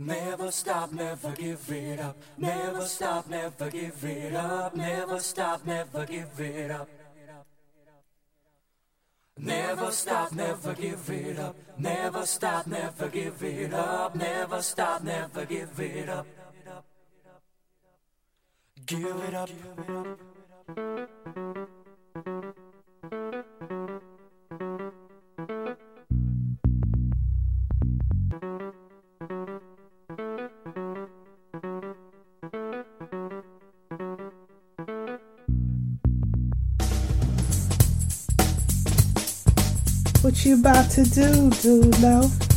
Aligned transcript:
Never 0.00 0.50
stop, 0.50 0.92
never 0.94 1.32
give 1.32 1.70
it 1.70 2.00
up. 2.00 2.16
Never 2.38 2.86
stop, 2.86 3.28
never 3.28 3.70
give 3.70 4.02
it 4.02 4.34
up. 4.34 4.74
Never 4.74 5.20
stop, 5.20 5.66
never 5.66 6.06
give 6.06 6.40
it 6.40 6.70
up. 6.70 6.88
Never 9.36 9.90
stop, 9.90 10.32
never 10.32 10.72
give 10.72 11.10
it 11.10 11.38
up. 11.38 11.54
Never 11.76 12.24
stop, 12.24 12.66
never 12.66 13.08
give 13.08 13.42
it 13.42 13.74
up. 13.74 14.14
Never 14.16 14.62
stop, 14.62 15.04
never 15.04 15.44
give 15.44 15.78
it 15.78 16.08
up. 16.08 16.26
Give 18.86 19.22
it 19.28 19.34
up. 19.34 19.50
What 22.22 22.69
you 40.50 40.56
about 40.56 40.90
to 40.90 41.04
do, 41.04 41.48
do 41.62 41.80
No. 42.00 42.49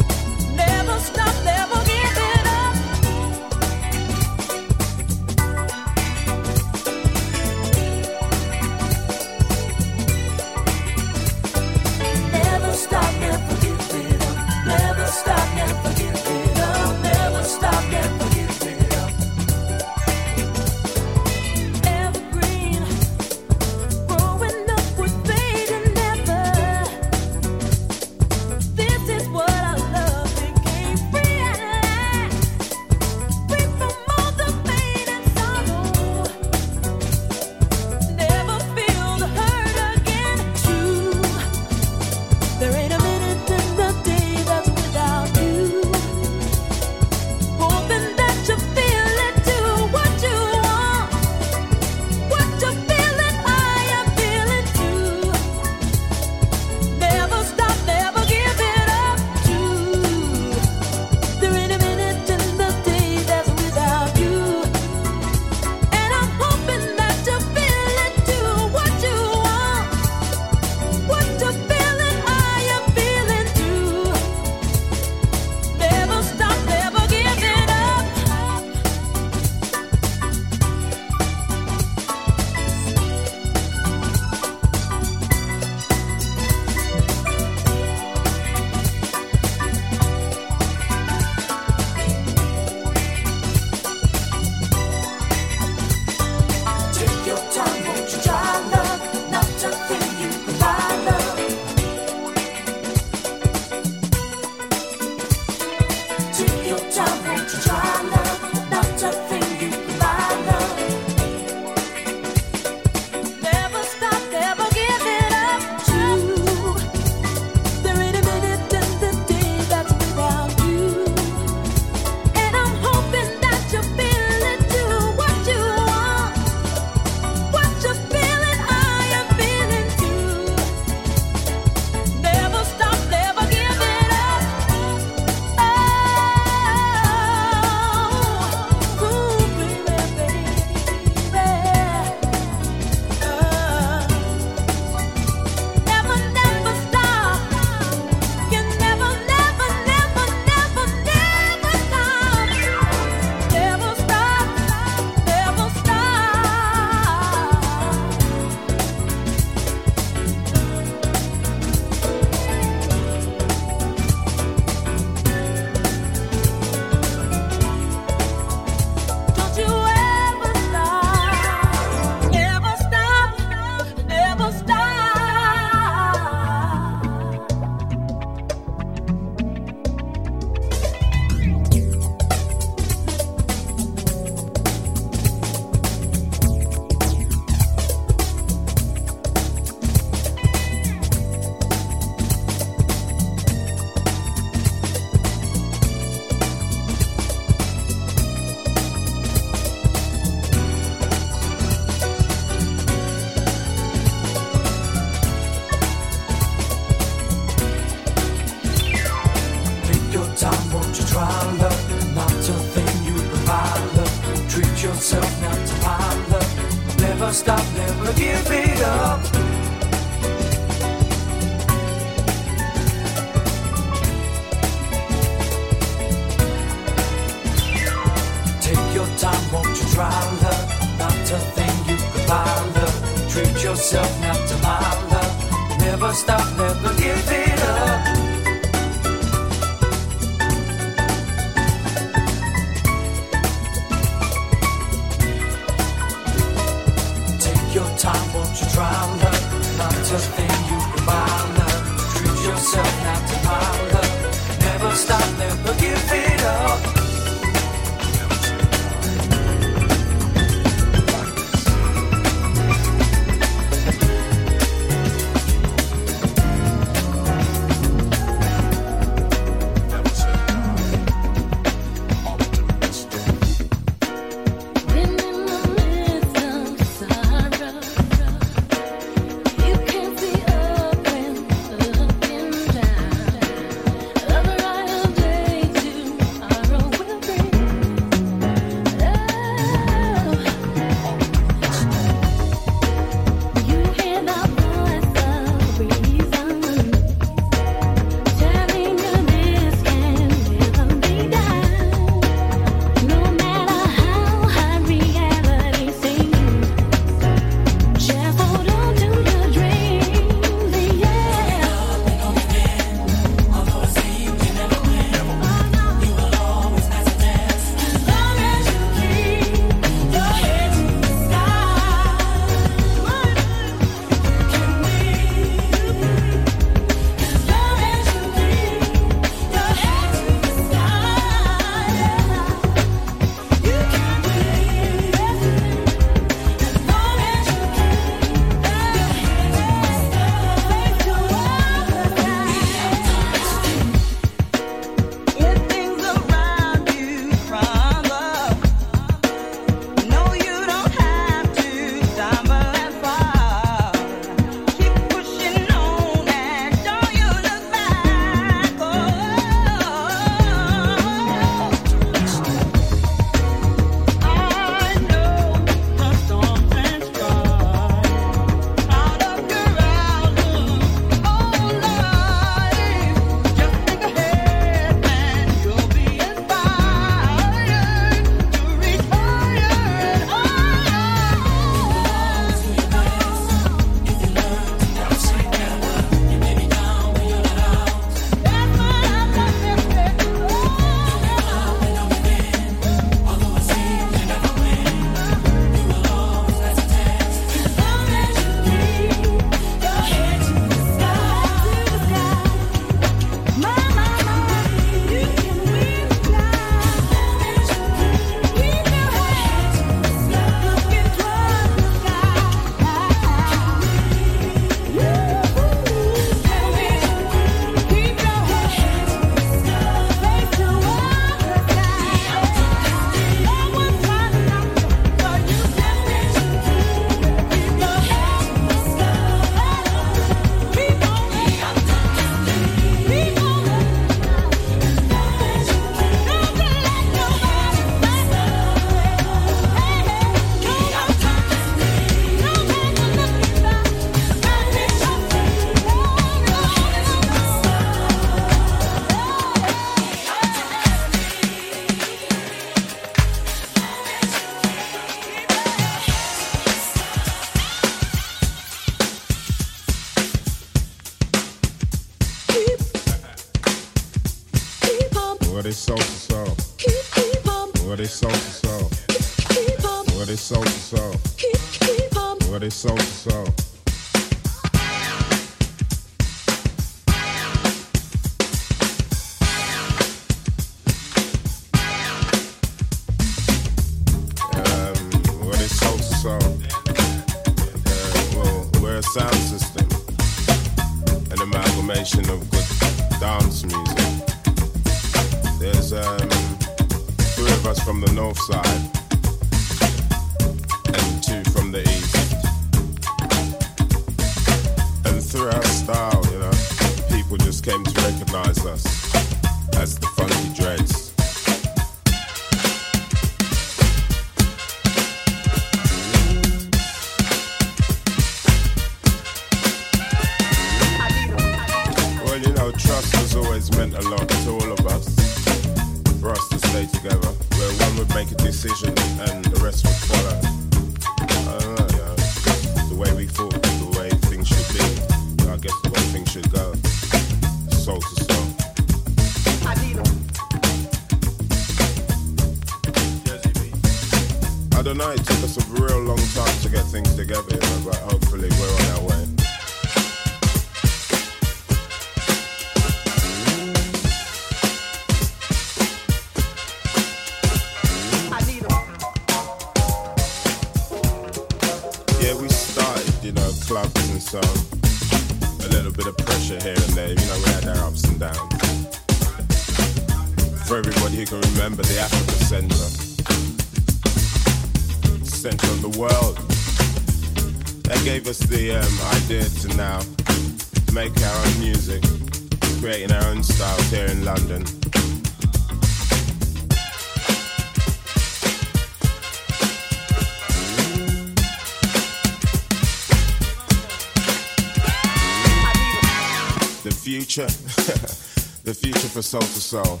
future, 597.10 597.46
the 598.62 598.72
future 598.72 599.08
for 599.08 599.20
soul 599.20 599.40
to 599.40 599.46
soul. 599.46 600.00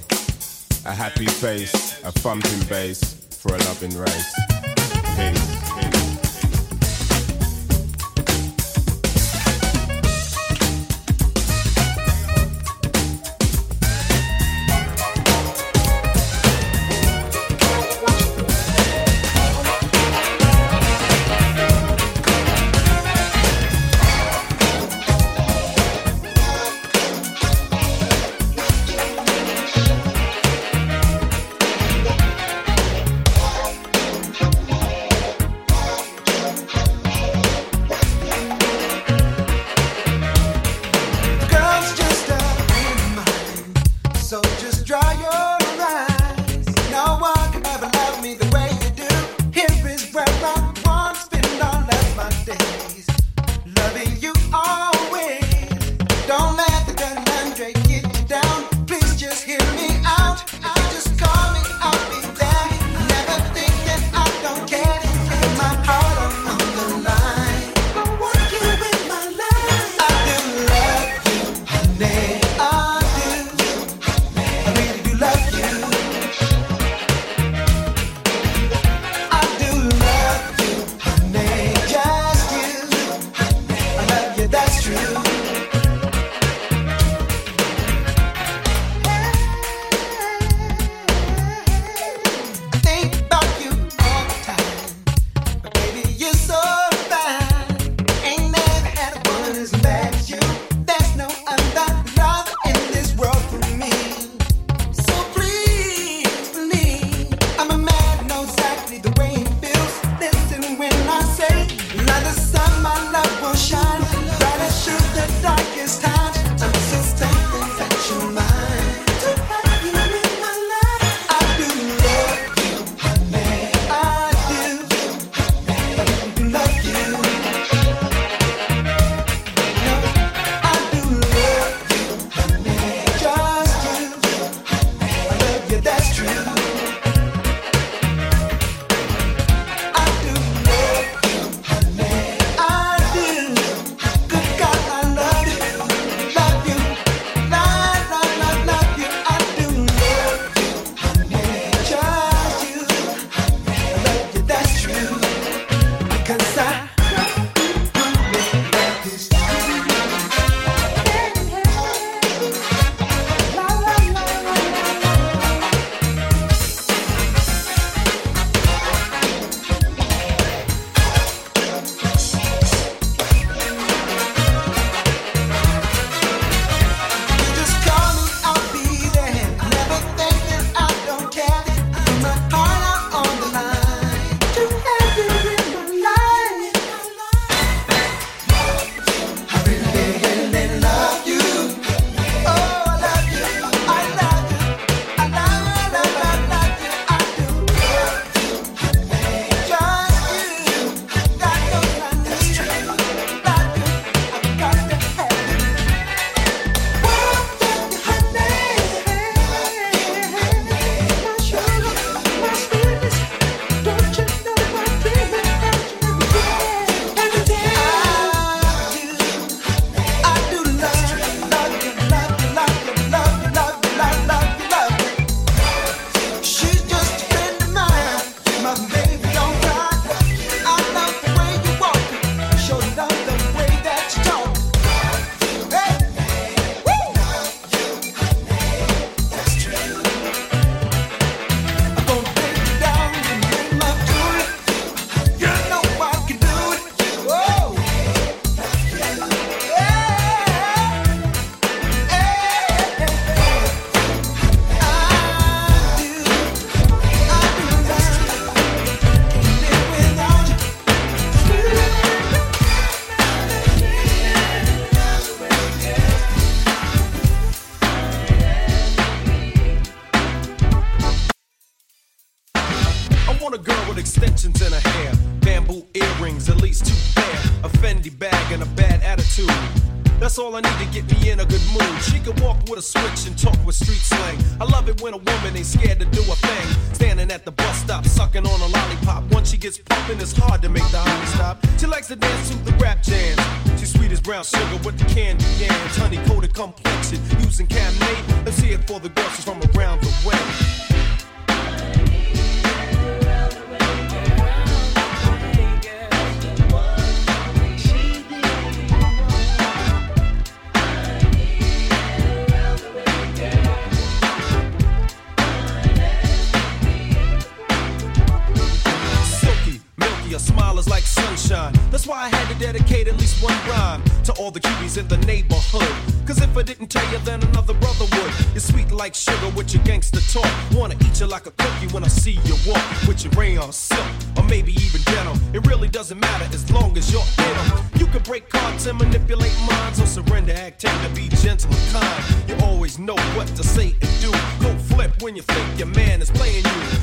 A 0.86 0.94
happy 0.94 1.26
face, 1.26 2.00
a 2.04 2.12
thumping 2.12 2.68
bass 2.68 3.26
for 3.30 3.48
a 3.48 3.58
loving 3.58 3.96
race. 3.96 4.34
Peace. 5.16 5.72
Peace. 5.74 5.99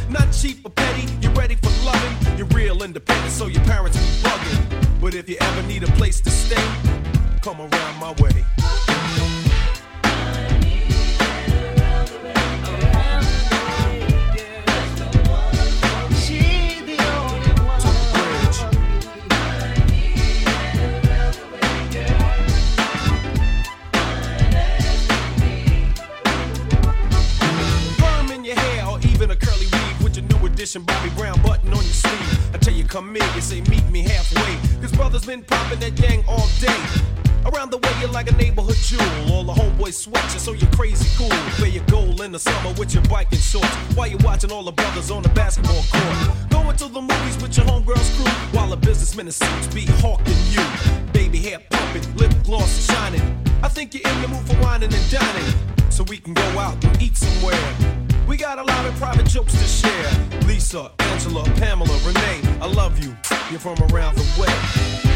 Not 0.10 0.32
cheap 0.32 0.65
or 0.65 0.70
petty, 0.72 1.06
you're 1.22 1.34
ready 1.34 1.56
for 1.56 1.70
loving. 1.86 2.38
You're 2.38 2.48
real 2.48 2.82
independent, 2.82 3.32
so 3.32 3.48
your 3.48 3.63
parents 3.63 3.98
be 3.98 4.30
bugging. 4.30 5.02
But 5.02 5.15
if 5.15 5.28
you 5.28 5.38
ever 5.39 5.63
need 5.67 5.84
a 5.84 5.91
place 5.98 6.22
to 6.22 6.30
stay, 6.30 6.65
come 7.41 7.60
around 7.60 8.00
my 8.00 8.13
way. 8.22 8.46
Come 32.98 33.16
you 33.16 33.42
say 33.42 33.62
meet 33.70 33.88
me 33.92 34.02
halfway. 34.02 34.82
Cause 34.82 34.92
brothers 34.92 35.24
been 35.24 35.44
popping 35.44 35.80
that 35.82 35.94
gang 35.94 36.24
all 36.28 36.48
day. 36.60 36.82
Around 37.46 37.70
the 37.70 37.78
way, 37.78 37.94
you're 38.02 38.10
like 38.10 38.28
a 38.28 38.36
neighborhood 38.36 38.76
jewel. 38.78 39.04
All 39.32 39.44
the 39.44 39.54
homeboys 39.54 39.94
sweat 39.94 40.24
you, 40.34 40.40
so 40.40 40.54
you're 40.54 40.72
crazy 40.72 41.08
cool. 41.16 41.30
Wear 41.60 41.70
your 41.70 41.84
gold 41.86 42.22
in 42.22 42.32
the 42.32 42.40
summer 42.40 42.74
with 42.80 42.96
your 42.96 43.04
biking 43.04 43.38
shorts. 43.38 43.74
While 43.96 44.08
you're 44.08 44.24
watching 44.24 44.52
all 44.52 44.64
the 44.64 44.72
brothers 44.72 45.12
on 45.12 45.22
the 45.22 45.30
basketball 45.30 45.84
court. 45.92 46.50
Going 46.50 46.76
to 46.76 46.88
the 46.88 47.02
movies 47.02 47.38
with 47.40 47.56
your 47.56 47.68
homegirls 47.68 48.10
crew. 48.18 48.32
While 48.58 48.70
the 48.70 48.78
businessmen 48.78 49.28
in 49.28 49.32
suits 49.32 49.68
be 49.68 49.86
hawking 50.02 50.42
you. 50.50 50.66
Baby 51.14 51.38
hair 51.38 51.60
pumping, 51.70 52.16
lip 52.16 52.34
gloss 52.44 52.84
shining. 52.88 53.22
I 53.62 53.68
think 53.68 53.94
you're 53.94 54.12
in 54.12 54.22
the 54.24 54.28
mood 54.28 54.46
for 54.48 54.56
whining 54.56 54.92
and 54.92 55.12
dining. 55.12 55.54
So 55.92 56.04
we 56.06 56.18
can 56.18 56.34
go 56.34 56.48
out 56.58 56.84
and 56.84 57.00
eat 57.02 57.16
somewhere. 57.16 58.07
We 58.28 58.36
got 58.36 58.60
a 58.60 58.63
lot 58.63 58.86
of 58.86 58.94
private 58.96 59.26
jokes 59.26 59.54
to 59.54 59.63
share. 59.63 60.42
Lisa, 60.46 60.92
Angela, 61.00 61.44
Pamela, 61.56 61.98
Renee, 62.06 62.42
I 62.62 62.68
love 62.68 63.02
you. 63.02 63.16
You're 63.50 63.60
from 63.60 63.78
around 63.94 64.18
the 64.18 64.42
way. 64.42 65.07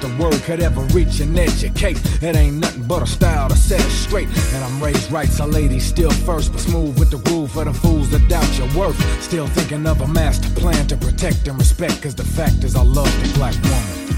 The 0.00 0.14
word 0.16 0.40
could 0.44 0.60
ever 0.60 0.80
reach 0.94 1.20
and 1.20 1.36
educate. 1.36 1.98
It 2.22 2.36
ain't 2.36 2.58
nothing 2.58 2.84
but 2.84 3.02
a 3.02 3.06
style 3.06 3.48
to 3.48 3.56
set 3.56 3.80
it 3.80 3.90
straight. 3.90 4.28
And 4.54 4.64
I'm 4.64 4.82
raised 4.82 5.10
right, 5.10 5.28
so 5.28 5.46
ladies 5.46 5.84
still 5.84 6.10
first. 6.10 6.52
But 6.52 6.60
smooth 6.60 6.98
with 6.98 7.10
the 7.10 7.18
groove 7.18 7.50
for 7.50 7.64
the 7.64 7.72
fools 7.72 8.10
that 8.10 8.28
doubt 8.28 8.58
your 8.58 8.68
worth. 8.78 8.98
Still 9.22 9.48
thinking 9.48 9.86
of 9.86 10.00
a 10.00 10.06
master 10.06 10.48
plan 10.60 10.86
to 10.86 10.96
protect 10.96 11.48
and 11.48 11.58
respect. 11.58 12.00
Cause 12.02 12.14
the 12.14 12.24
fact 12.24 12.62
is, 12.62 12.76
I 12.76 12.82
love 12.82 13.12
the 13.22 13.34
black 13.34 13.54
woman. 13.64 14.17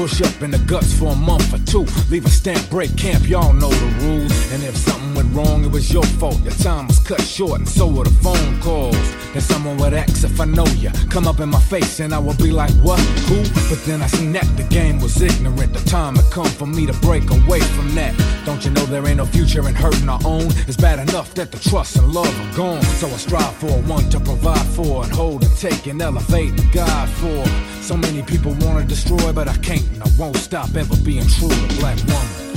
Push 0.00 0.22
up 0.22 0.40
in 0.40 0.50
the 0.50 0.58
guts 0.60 0.98
for 0.98 1.12
a 1.12 1.14
month 1.14 1.52
or 1.52 1.58
two. 1.66 1.84
Leave 2.08 2.24
a 2.24 2.30
stamp, 2.30 2.70
break 2.70 2.96
camp, 2.96 3.28
y'all 3.28 3.52
know 3.52 3.68
the 3.68 4.06
rules. 4.06 4.32
And 4.50 4.62
if 4.62 4.74
something 4.74 5.14
went 5.14 5.36
wrong, 5.36 5.62
it 5.62 5.70
was 5.70 5.92
your 5.92 6.02
fault. 6.02 6.40
Your 6.40 6.54
time 6.54 6.86
was 6.86 6.98
cut 7.00 7.20
short, 7.20 7.58
and 7.58 7.68
so 7.68 7.86
were 7.86 8.04
the 8.04 8.10
phone 8.22 8.58
calls. 8.62 8.96
Then 9.34 9.42
someone 9.42 9.76
would 9.76 9.92
ask 9.92 10.24
if 10.24 10.40
I 10.40 10.46
know 10.46 10.64
ya. 10.80 10.90
Come 11.10 11.28
up 11.28 11.40
in 11.40 11.50
my 11.50 11.60
face, 11.60 12.00
and 12.00 12.14
I 12.14 12.18
would 12.18 12.38
be 12.38 12.50
like, 12.50 12.70
What? 12.80 12.98
Who? 13.28 13.42
But 13.68 13.84
then 13.84 14.00
I 14.00 14.06
seen 14.06 14.32
that 14.32 14.46
the 14.56 14.62
game 14.62 15.00
was 15.00 15.20
ignorant. 15.20 15.74
The 15.74 15.84
time 15.90 16.16
had 16.16 16.32
come 16.32 16.48
for 16.48 16.66
me 16.66 16.86
to 16.86 16.94
break 17.00 17.30
away 17.30 17.60
from 17.60 17.94
that. 17.94 18.14
Don't 18.46 18.64
you 18.64 18.70
know 18.70 18.86
there 18.86 19.06
ain't 19.06 19.18
no 19.18 19.26
future 19.26 19.68
in 19.68 19.74
hurting 19.74 20.08
our 20.08 20.20
own? 20.24 20.46
It's 20.66 20.78
bad 20.78 20.98
enough 21.10 21.34
that 21.34 21.52
the 21.52 21.58
trust 21.58 21.96
and 21.96 22.10
love 22.10 22.34
are 22.40 22.56
gone. 22.56 22.82
So 23.00 23.06
I 23.06 23.18
strive 23.18 23.54
for 23.56 23.70
one 23.82 24.08
to 24.08 24.18
provide 24.18 24.66
for 24.68 25.04
and 25.04 25.12
hold 25.12 25.44
and 25.44 25.56
take 25.58 25.86
and 25.86 26.00
elevate 26.00 26.58
and 26.58 26.72
guide 26.72 27.10
for. 27.10 27.44
So 27.82 27.98
many 27.98 28.22
people 28.22 28.56
wanna 28.60 28.84
destroy, 28.84 29.32
but 29.32 29.46
I 29.46 29.56
can't 29.58 29.89
and 29.92 30.02
I 30.02 30.08
won't 30.18 30.36
stop 30.36 30.74
ever 30.74 30.96
being 31.04 31.26
true 31.26 31.48
to 31.48 31.76
black 31.78 31.98
woman. 32.06 32.49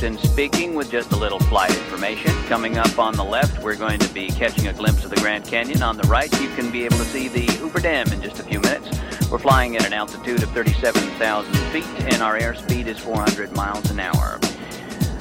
Speaking 0.00 0.74
with 0.74 0.90
just 0.90 1.12
a 1.12 1.16
little 1.16 1.38
flight 1.40 1.76
information. 1.76 2.32
Coming 2.46 2.78
up 2.78 2.98
on 2.98 3.14
the 3.16 3.22
left, 3.22 3.62
we're 3.62 3.76
going 3.76 3.98
to 3.98 4.08
be 4.14 4.28
catching 4.28 4.66
a 4.68 4.72
glimpse 4.72 5.04
of 5.04 5.10
the 5.10 5.16
Grand 5.16 5.44
Canyon. 5.44 5.82
On 5.82 5.98
the 5.98 6.08
right, 6.08 6.32
you 6.40 6.48
can 6.54 6.70
be 6.70 6.86
able 6.86 6.96
to 6.96 7.04
see 7.04 7.28
the 7.28 7.44
Hoover 7.58 7.80
Dam 7.80 8.10
in 8.10 8.22
just 8.22 8.40
a 8.40 8.42
few 8.42 8.60
minutes. 8.60 8.98
We're 9.30 9.38
flying 9.38 9.76
at 9.76 9.84
an 9.84 9.92
altitude 9.92 10.42
of 10.42 10.48
37,000 10.52 11.54
feet, 11.70 11.84
and 12.10 12.22
our 12.22 12.38
airspeed 12.38 12.86
is 12.86 12.98
400 12.98 13.54
miles 13.54 13.90
an 13.90 14.00
hour. 14.00 14.40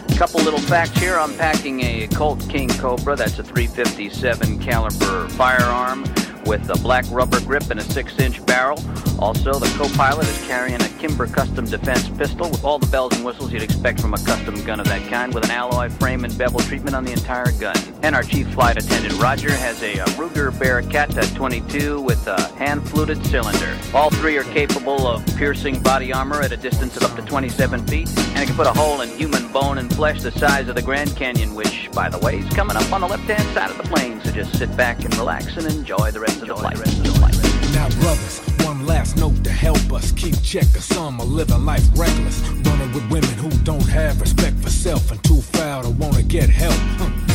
A 0.08 0.16
couple 0.18 0.42
little 0.44 0.62
facts 0.62 0.98
here. 0.98 1.18
I'm 1.18 1.36
packing 1.36 1.82
a 1.82 2.08
Colt 2.08 2.40
King 2.48 2.70
Cobra. 2.70 3.18
That's 3.18 3.38
a 3.38 3.44
357 3.44 4.60
caliber 4.60 5.28
firearm 5.28 6.06
with 6.46 6.70
a 6.70 6.78
black 6.82 7.06
rubber 7.10 7.40
grip 7.42 7.70
and 7.70 7.80
a 7.80 7.84
6-inch 7.84 8.46
barrel. 8.46 8.80
Also, 9.20 9.54
the 9.54 9.68
co-pilot 9.78 10.28
is 10.28 10.48
carrying 10.48 10.82
a 10.82 10.90
Kimber 11.00 11.28
Custom 11.28 11.66
Defense 11.66 12.08
pistol 12.10 12.50
with 12.50 12.64
all 12.64 12.80
the 12.80 12.88
bells 12.88 13.14
and 13.16 13.26
whistles 13.26 13.52
you'd 13.52 13.62
expect 13.62 14.00
from 14.00 14.14
a 14.14 14.18
custom 14.24 14.56
gun 14.64 14.80
of 14.80 14.88
that 14.88 15.06
kind 15.10 15.34
with 15.34 15.44
an 15.44 15.52
alloy 15.52 15.90
frame 15.90 16.24
and 16.24 16.38
bevel 16.38 16.60
treatment 16.62 16.96
on 16.96 17.04
the 17.04 17.12
entire 17.12 17.52
gun. 17.54 17.76
And 18.02 18.16
our 18.16 18.24
chief 18.24 18.48
flight 18.54 18.78
attendant, 18.78 19.20
Roger, 19.22 19.52
has 19.52 19.84
a, 19.84 19.98
a 20.00 20.06
Ruger 20.16 20.58
Bearcat 20.58 21.10
22 21.36 22.02
with 22.02 22.26
a 22.28 22.42
hand-fluted 22.54 23.26
cylinder. 23.26 23.78
All 23.94 24.10
three 24.10 24.38
are 24.38 24.44
capable 24.44 25.08
of 25.08 25.26
piercing 25.36 25.82
body 25.82 26.14
armor 26.14 26.42
at 26.42 26.52
a 26.52 26.58
distance 26.58 26.96
of 26.96 27.04
up 27.04 27.16
to 27.16 27.22
27 27.22 27.86
feet, 27.88 28.08
and 28.18 28.40
it 28.40 28.46
can 28.46 28.56
put 28.56 28.68
a 28.68 28.74
hole 28.74 29.02
in 29.02 29.10
human 29.10 29.52
bone 29.52 29.78
and 29.78 29.94
flesh 29.94 30.22
the 30.22 30.32
size 30.32 30.70
of 30.70 30.76
the 30.76 30.82
Grand 30.82 31.16
Canyon, 31.16 31.56
which, 31.56 31.90
by 31.92 32.10
the 32.10 32.20
way, 32.20 32.40
is 32.40 32.50
coming 32.54 32.78
up 32.78 32.92
on 32.94 33.02
the 33.02 33.08
left-hand 33.08 33.44
side 33.54 33.70
of 33.70 33.78
the 33.78 33.84
plane, 33.84 34.19
just 34.40 34.58
sit 34.58 34.78
back 34.78 35.04
and 35.04 35.14
relax 35.18 35.58
and 35.58 35.68
enjoy 35.68 36.12
the 36.12 36.20
rest 36.22 36.42
of 36.42 36.48
the 36.48 36.56
flight. 36.56 36.78
Now, 37.74 37.90
brothers, 38.00 38.40
one 38.66 38.86
last 38.86 39.18
note 39.18 39.44
to 39.44 39.50
help 39.50 39.92
us 39.92 40.14
keep 40.14 40.34
check 40.42 40.64
of 40.64 40.82
some 40.82 41.20
are 41.20 41.26
living 41.26 41.66
life 41.66 41.86
reckless. 41.94 42.40
Running 42.64 42.94
with 42.94 43.10
women 43.12 43.32
who 43.32 43.50
don't 43.64 43.90
have 43.90 44.22
respect 44.22 44.56
for 44.60 44.70
self 44.70 45.12
and 45.12 45.22
too 45.26 45.42
foul 45.42 45.84
to 45.84 45.90
wanna 45.90 46.24
get 46.24 46.50
help. 46.50 46.74
Huh. 46.98 47.29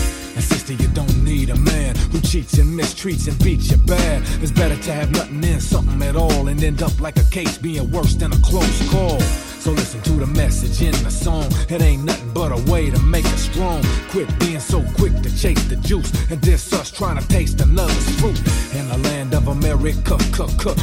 Sister, 0.44 0.74
you 0.74 0.88
don't 0.88 1.24
need 1.24 1.50
a 1.50 1.56
man 1.56 1.96
who 2.12 2.20
cheats 2.20 2.58
and 2.58 2.78
mistreats 2.78 3.28
and 3.28 3.38
beats 3.42 3.70
you 3.70 3.76
bad. 3.78 4.22
It's 4.42 4.52
better 4.52 4.76
to 4.76 4.92
have 4.92 5.10
nothing 5.10 5.42
in 5.44 5.60
something 5.60 6.02
at 6.02 6.16
all 6.16 6.48
and 6.48 6.62
end 6.62 6.82
up 6.82 7.00
like 7.00 7.16
a 7.18 7.24
case 7.30 7.58
being 7.58 7.90
worse 7.90 8.14
than 8.14 8.32
a 8.32 8.38
close 8.38 8.90
call. 8.90 9.20
So 9.64 9.70
listen 9.70 10.02
to 10.02 10.12
the 10.12 10.26
message 10.26 10.82
in 10.82 10.92
the 11.04 11.10
song. 11.10 11.46
It 11.70 11.80
ain't 11.80 12.04
nothing 12.04 12.32
but 12.34 12.52
a 12.52 12.70
way 12.70 12.90
to 12.90 12.98
make 12.98 13.24
us 13.24 13.40
strong. 13.40 13.82
Quit 14.10 14.28
being 14.38 14.60
so 14.60 14.84
quick 14.98 15.14
to 15.22 15.30
chase 15.38 15.64
the 15.64 15.76
juice 15.76 16.12
and 16.30 16.38
diss 16.42 16.70
us 16.74 16.90
trying 16.90 17.18
to 17.18 17.26
taste 17.28 17.60
another's 17.62 18.20
fruit. 18.20 18.38
In 18.74 18.86
the 18.88 18.98
land 19.08 19.32
of 19.32 19.48
America, 19.48 20.18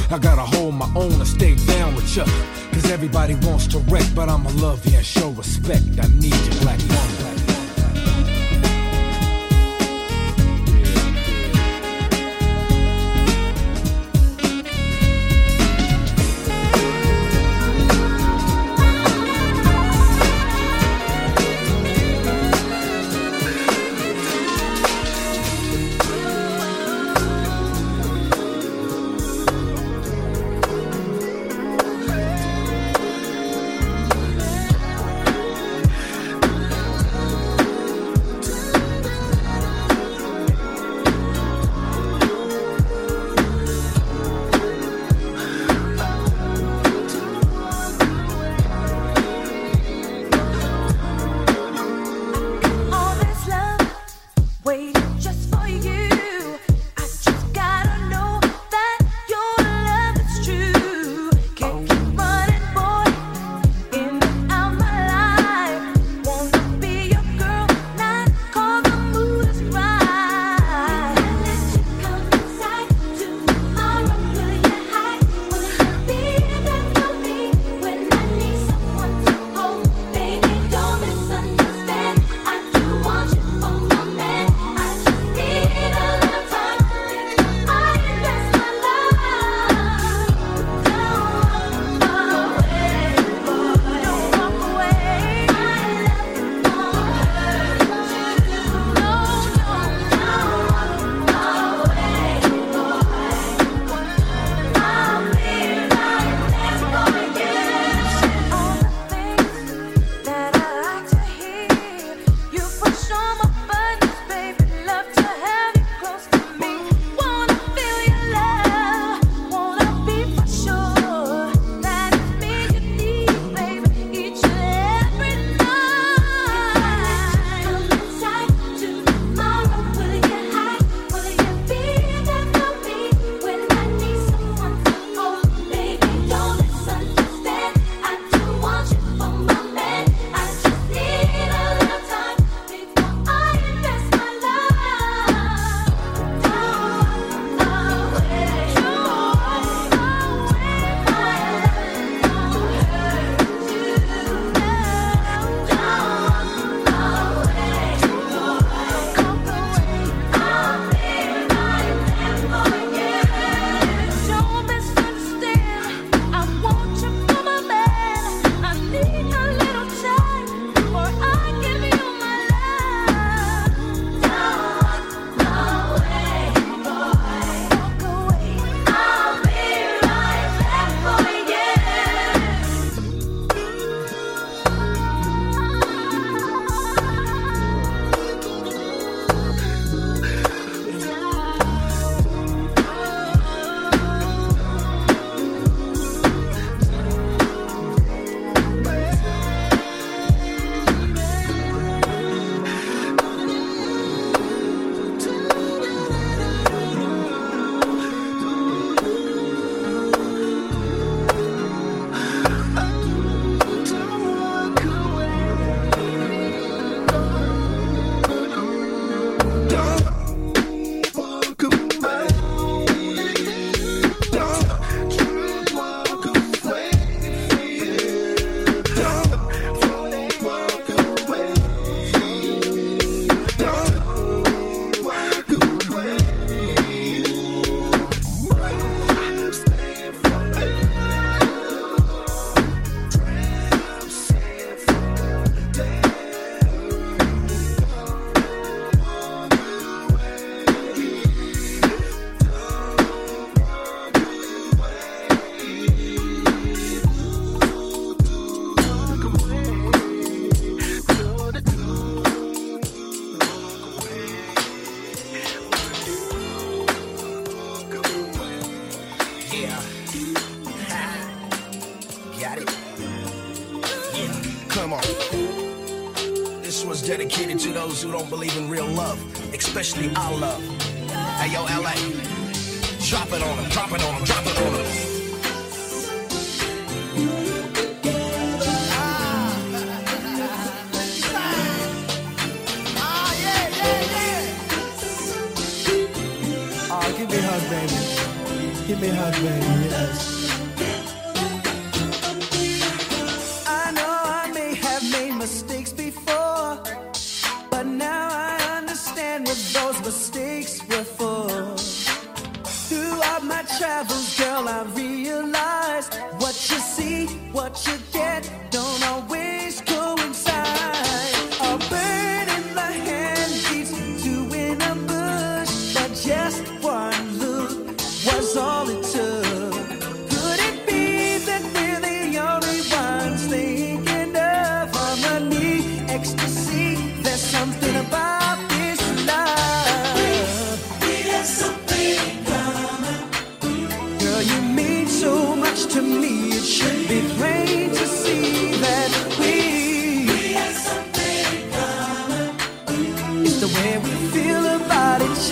I 0.09 0.17
gotta 0.17 0.41
hold 0.41 0.73
my 0.73 0.91
own 0.95 1.13
and 1.13 1.27
stay 1.27 1.53
down 1.67 1.93
with 1.93 2.17
ya. 2.17 2.25
Cause 2.73 2.89
everybody 2.89 3.35
wants 3.45 3.67
to 3.67 3.77
wreck, 3.79 4.07
but 4.15 4.29
I'ma 4.29 4.49
love 4.55 4.83
you 4.87 4.97
and 4.97 5.05
show 5.05 5.29
respect. 5.29 5.83
I 6.01 6.07
need 6.17 6.33
you, 6.33 6.59
black 6.61 6.79
woman. 6.79 7.40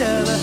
Each 0.02 0.39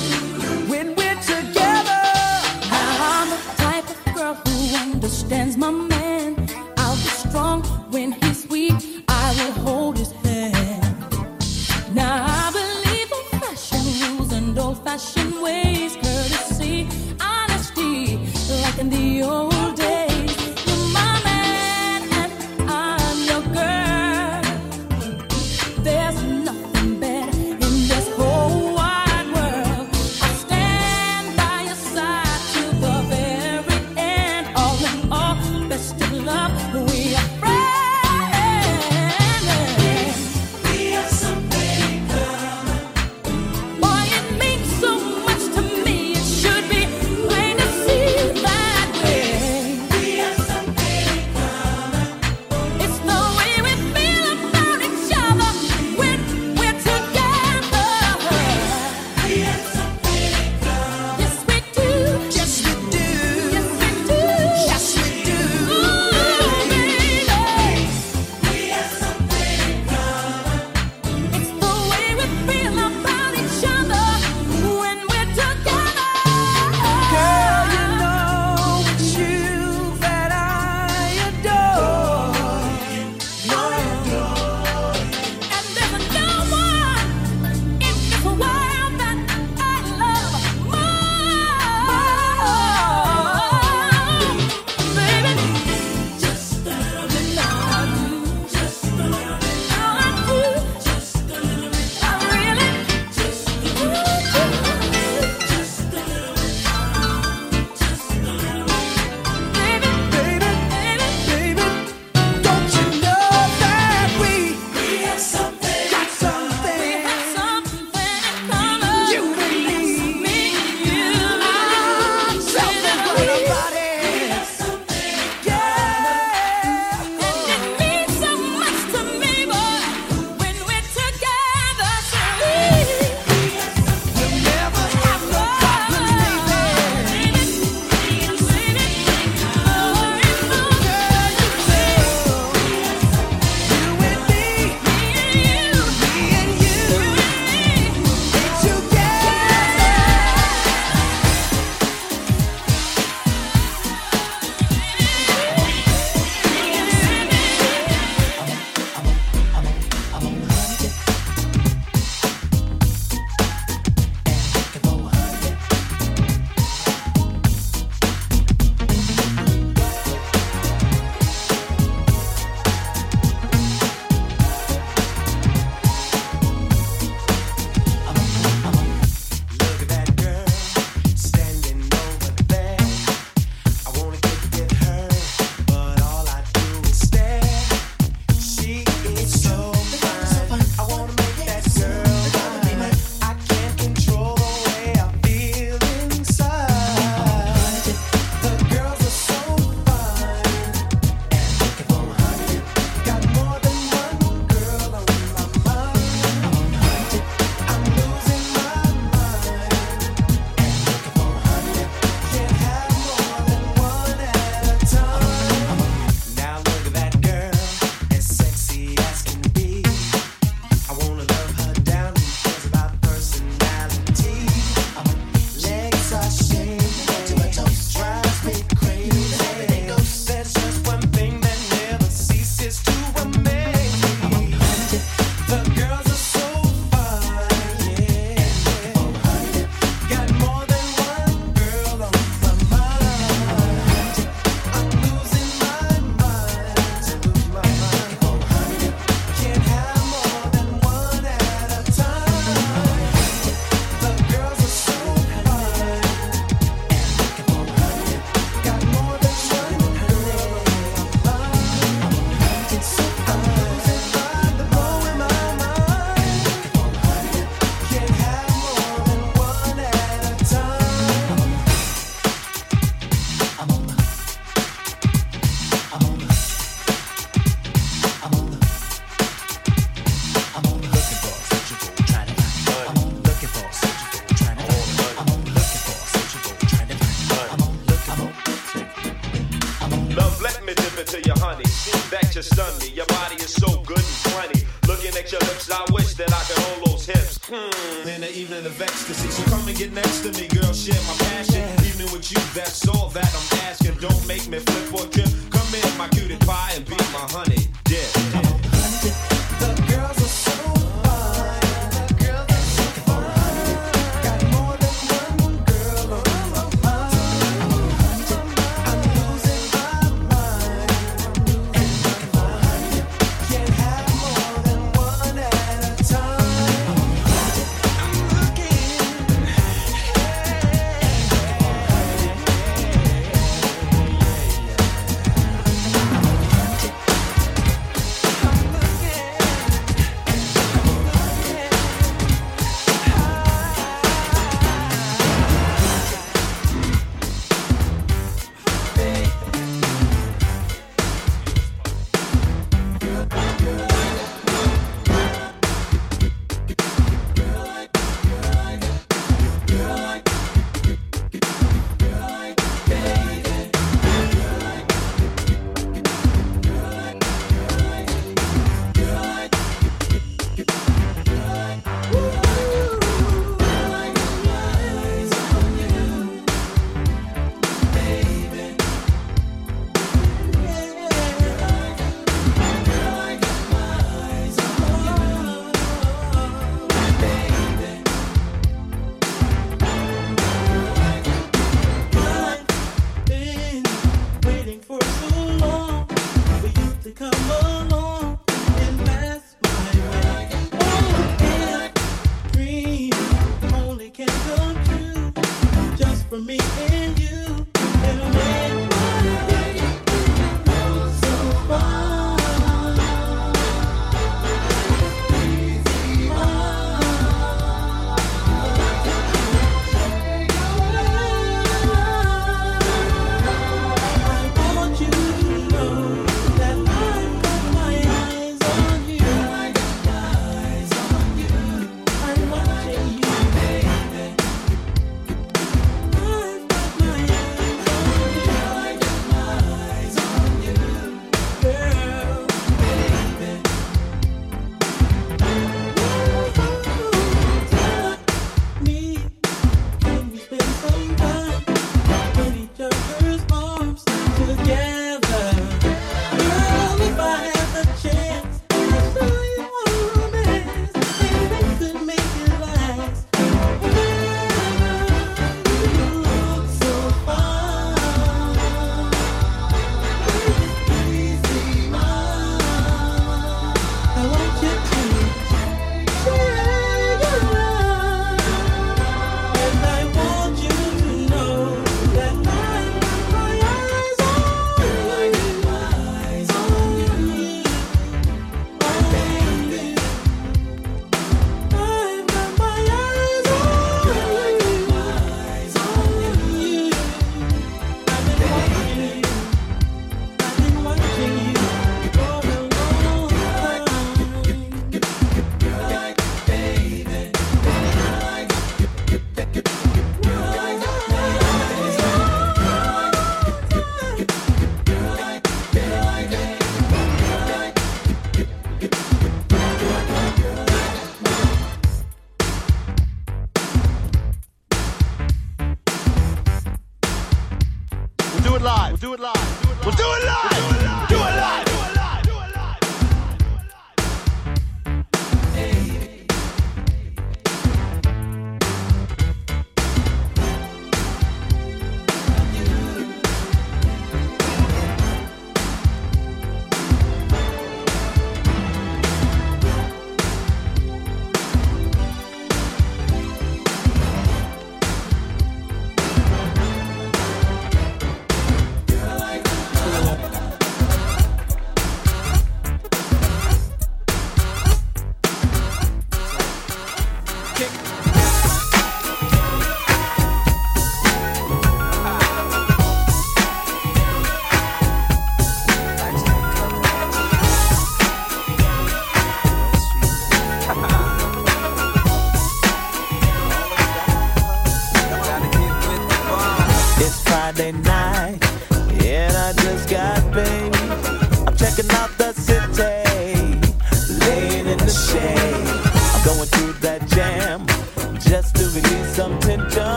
We'll 528.97 529.11
do 529.11 529.15
it 529.15 529.21
live. 529.21 529.85
We'll 529.85 529.95
do 529.95 530.05
it 530.05 530.25
live. 530.25 530.43
We'll 530.43 530.71
do 530.71 530.77
it 530.77 530.85
live. 530.87 530.97
We'll 531.03 531.07
do 531.07 531.07
it 531.07 531.11
live. 531.11 531.16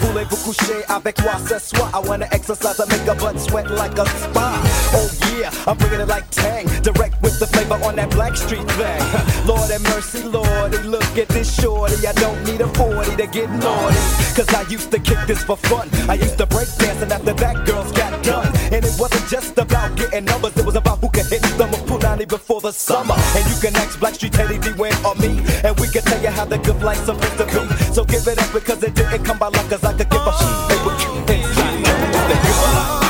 Voulez-vous 0.00 0.36
coucher 0.36 0.84
avec 0.88 1.22
moi 1.22 1.32
ce 1.48 1.58
soir? 1.58 1.90
I 1.94 2.06
wanna 2.08 2.26
exercise 2.32 2.78
and 2.80 2.90
make 2.90 3.06
a 3.08 3.14
butt 3.14 3.38
sweat 3.40 3.70
like 3.70 3.98
a 3.98 4.06
spa. 4.06 4.60
Oh 4.94 5.10
yeah, 5.36 5.50
I'm 5.66 5.76
bringing 5.76 6.00
it 6.00 6.08
like 6.08 6.28
Tang, 6.30 6.66
direct 6.82 7.20
with 7.22 7.38
the 7.38 7.46
flavor 7.46 7.78
on 7.84 7.96
that 7.96 8.10
Blackstreet 8.10 8.66
thing. 8.78 9.46
Lord 9.46 9.70
have 9.70 9.82
mercy, 9.82 10.22
Lordy, 10.22 10.78
look 10.78 11.18
at 11.18 11.28
this 11.28 11.48
shorty. 11.60 12.06
I 12.06 12.12
don't 12.12 12.42
need 12.44 12.60
a 12.60 12.68
40 12.74 13.16
to 13.16 13.26
get 13.26 13.50
naughty, 13.50 13.96
cause 14.34 14.48
I 14.54 14.64
used 14.70 14.90
to 14.92 14.98
kick 14.98 15.18
this 15.26 15.42
for 15.42 15.56
fun. 15.56 15.88
I 16.08 16.14
used 16.14 16.38
to 16.38 16.46
break 16.46 16.68
dance 16.78 17.02
and 17.02 17.12
after 17.12 17.34
that 17.34 17.66
girls 17.66 17.92
got 17.92 18.22
done. 18.24 18.50
And 18.72 18.84
it 18.84 18.94
wasn't 18.98 19.28
just 19.28 19.58
about 19.58 19.96
getting 19.96 20.24
numbers, 20.24 20.56
it 20.56 20.64
was 20.64 20.76
about 20.76 20.98
who 20.98 21.08
could 21.10 21.26
hit 21.26 21.42
the 21.42 21.66
Punani 22.18 22.28
before 22.28 22.60
the 22.60 22.72
summer. 22.72 23.14
And 23.36 23.48
you 23.48 23.60
can 23.60 23.76
ask 23.76 23.98
Blackstreet 23.98 24.32
Teddy 24.32 24.58
Win 24.78 24.94
or 25.04 25.14
me, 25.16 25.42
and 25.64 25.78
we 25.78 25.88
can 25.88 26.02
tell 26.02 26.20
you 26.20 26.28
how 26.28 26.44
the 26.44 26.58
good 26.58 26.82
life's 26.82 27.04
supposed 27.04 27.38
to 27.38 27.46
be. 27.46 27.92
So 27.94 28.04
give 28.04 28.26
it 28.26 28.38
up 28.38 28.52
because 28.52 28.82
it 28.82 28.94
didn't 28.94 29.24
come 29.24 29.38
by 29.38 29.48
luck, 29.48 29.68
cause 29.68 29.84
I 29.84 29.92
could 29.92 30.10
give 30.10 30.20
a 30.20 30.32
shit. 30.32 30.68
They 30.68 30.84
were 30.84 30.96
cute 30.98 31.30
inside. 31.30 31.84
The 32.28 32.34
good 32.42 32.58
life. 32.74 32.98
Give 33.02 33.07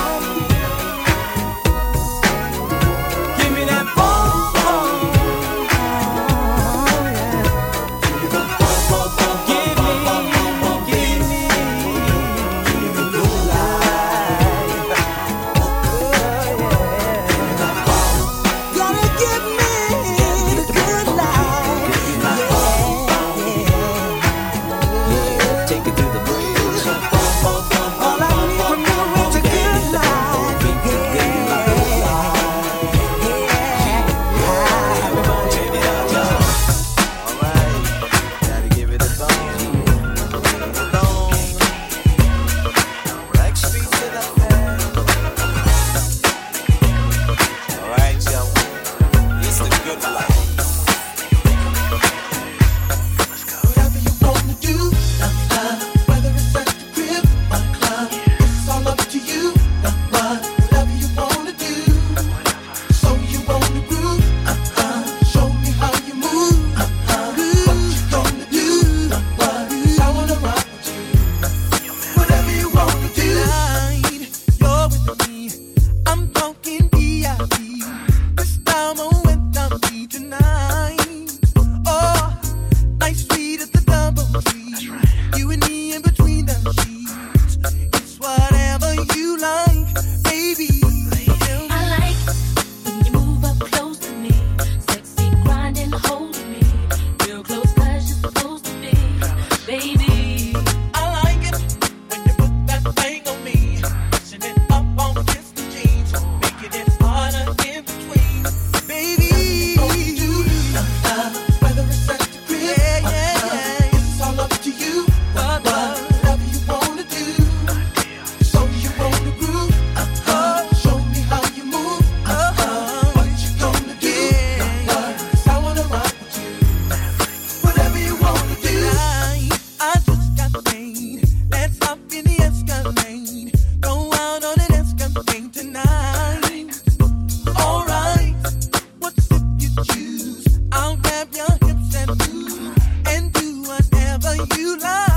you 144.58 144.76
love. 144.76 145.07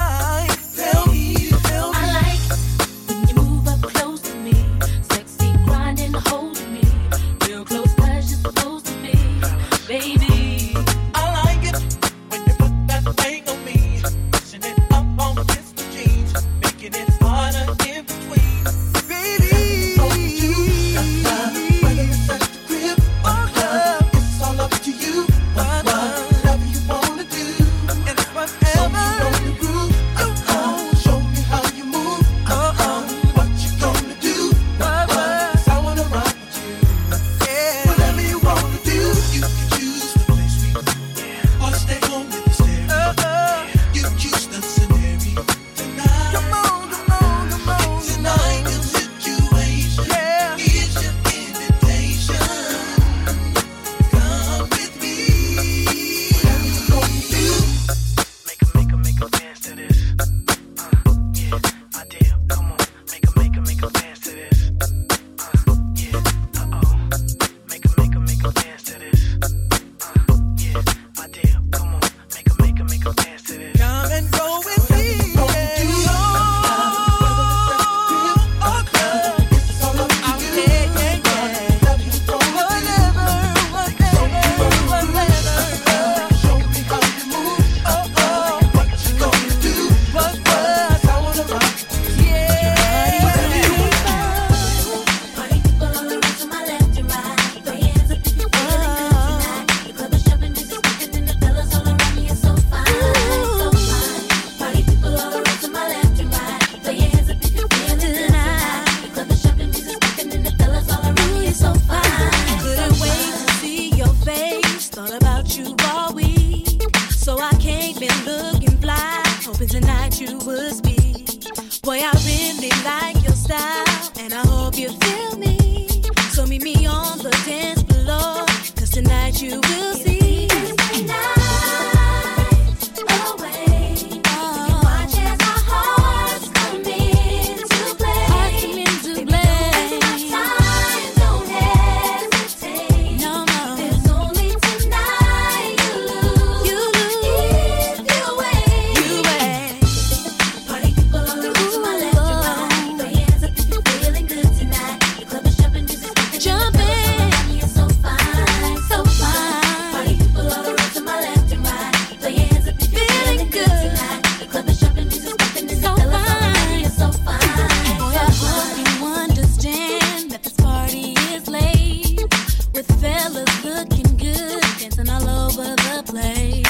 place. 176.04 176.66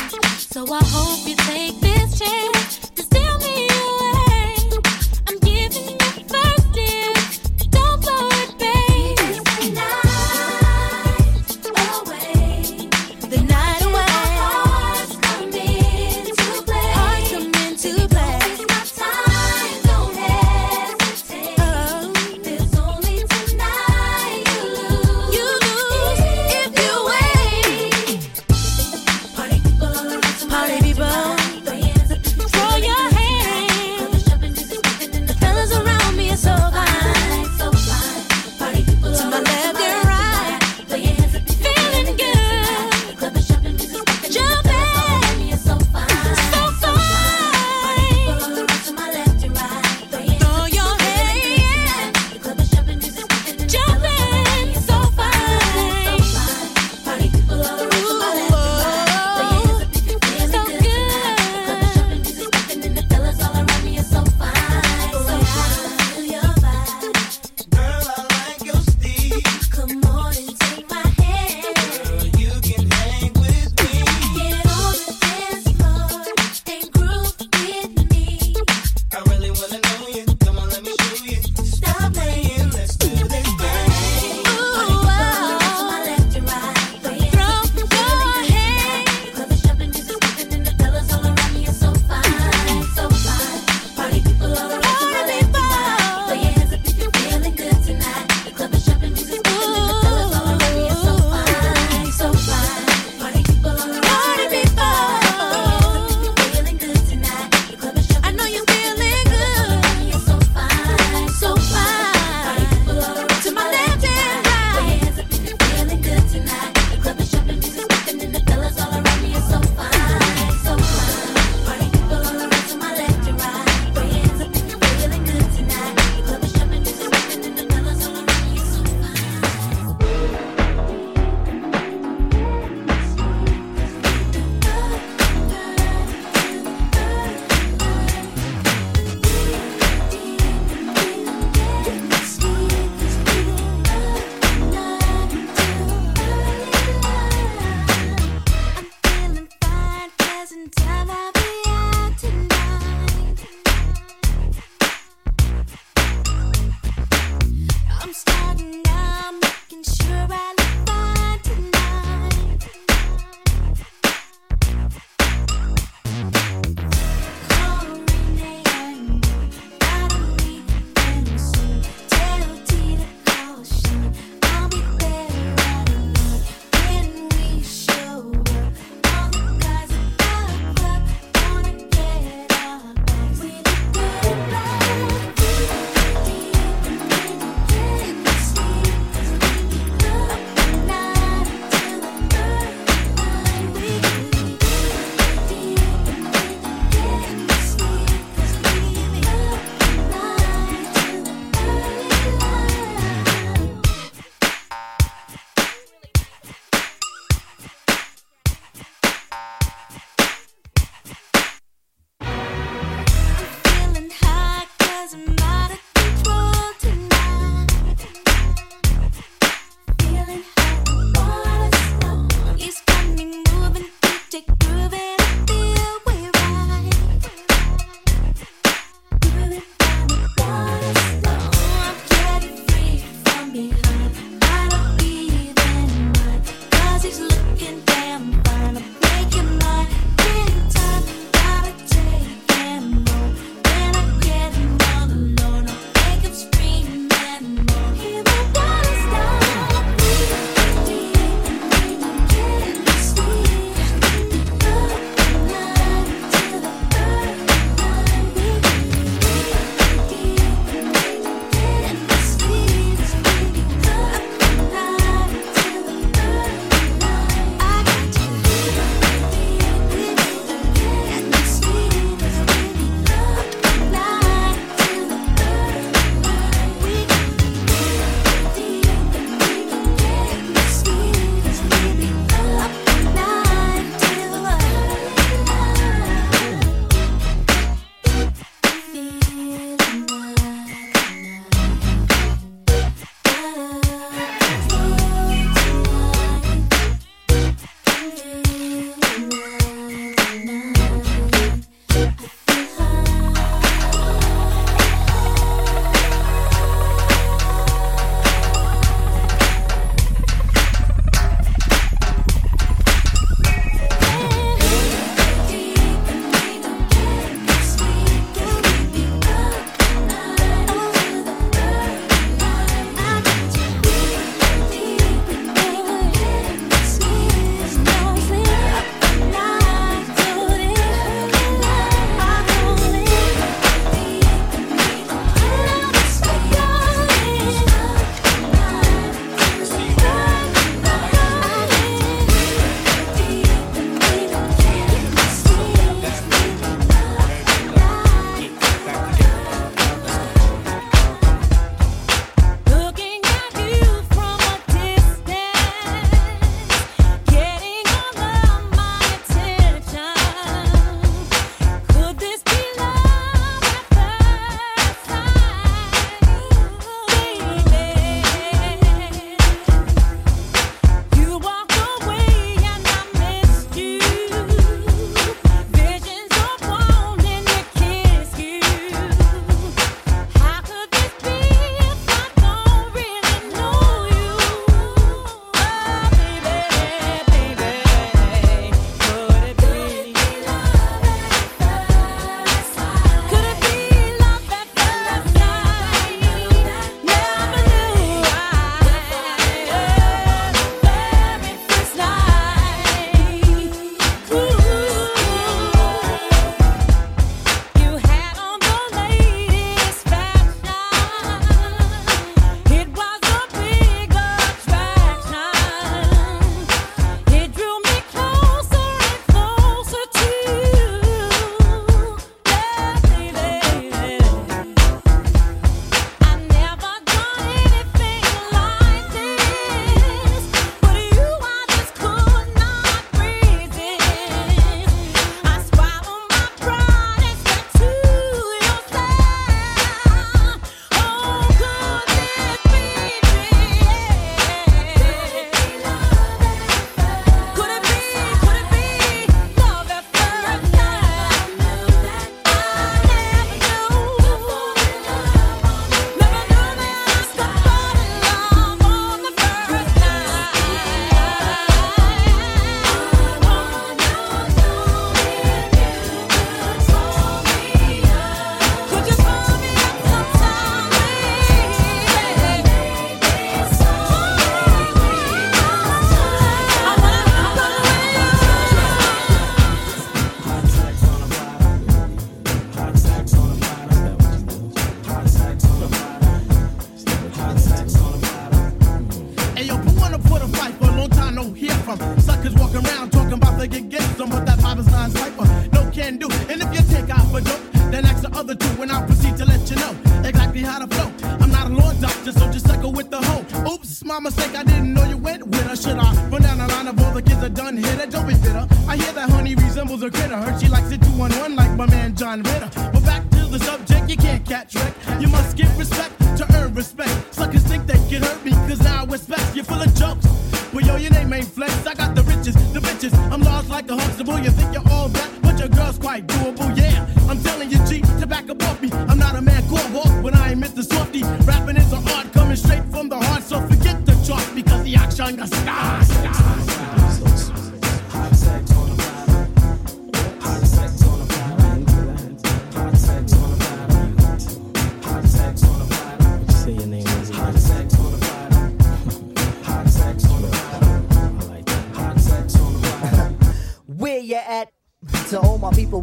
So 0.51 0.65
I 0.71 0.79
hope 0.84 1.27
you 1.27 1.36
take 1.36 1.79
this 1.79 2.19
chance. 2.19 2.51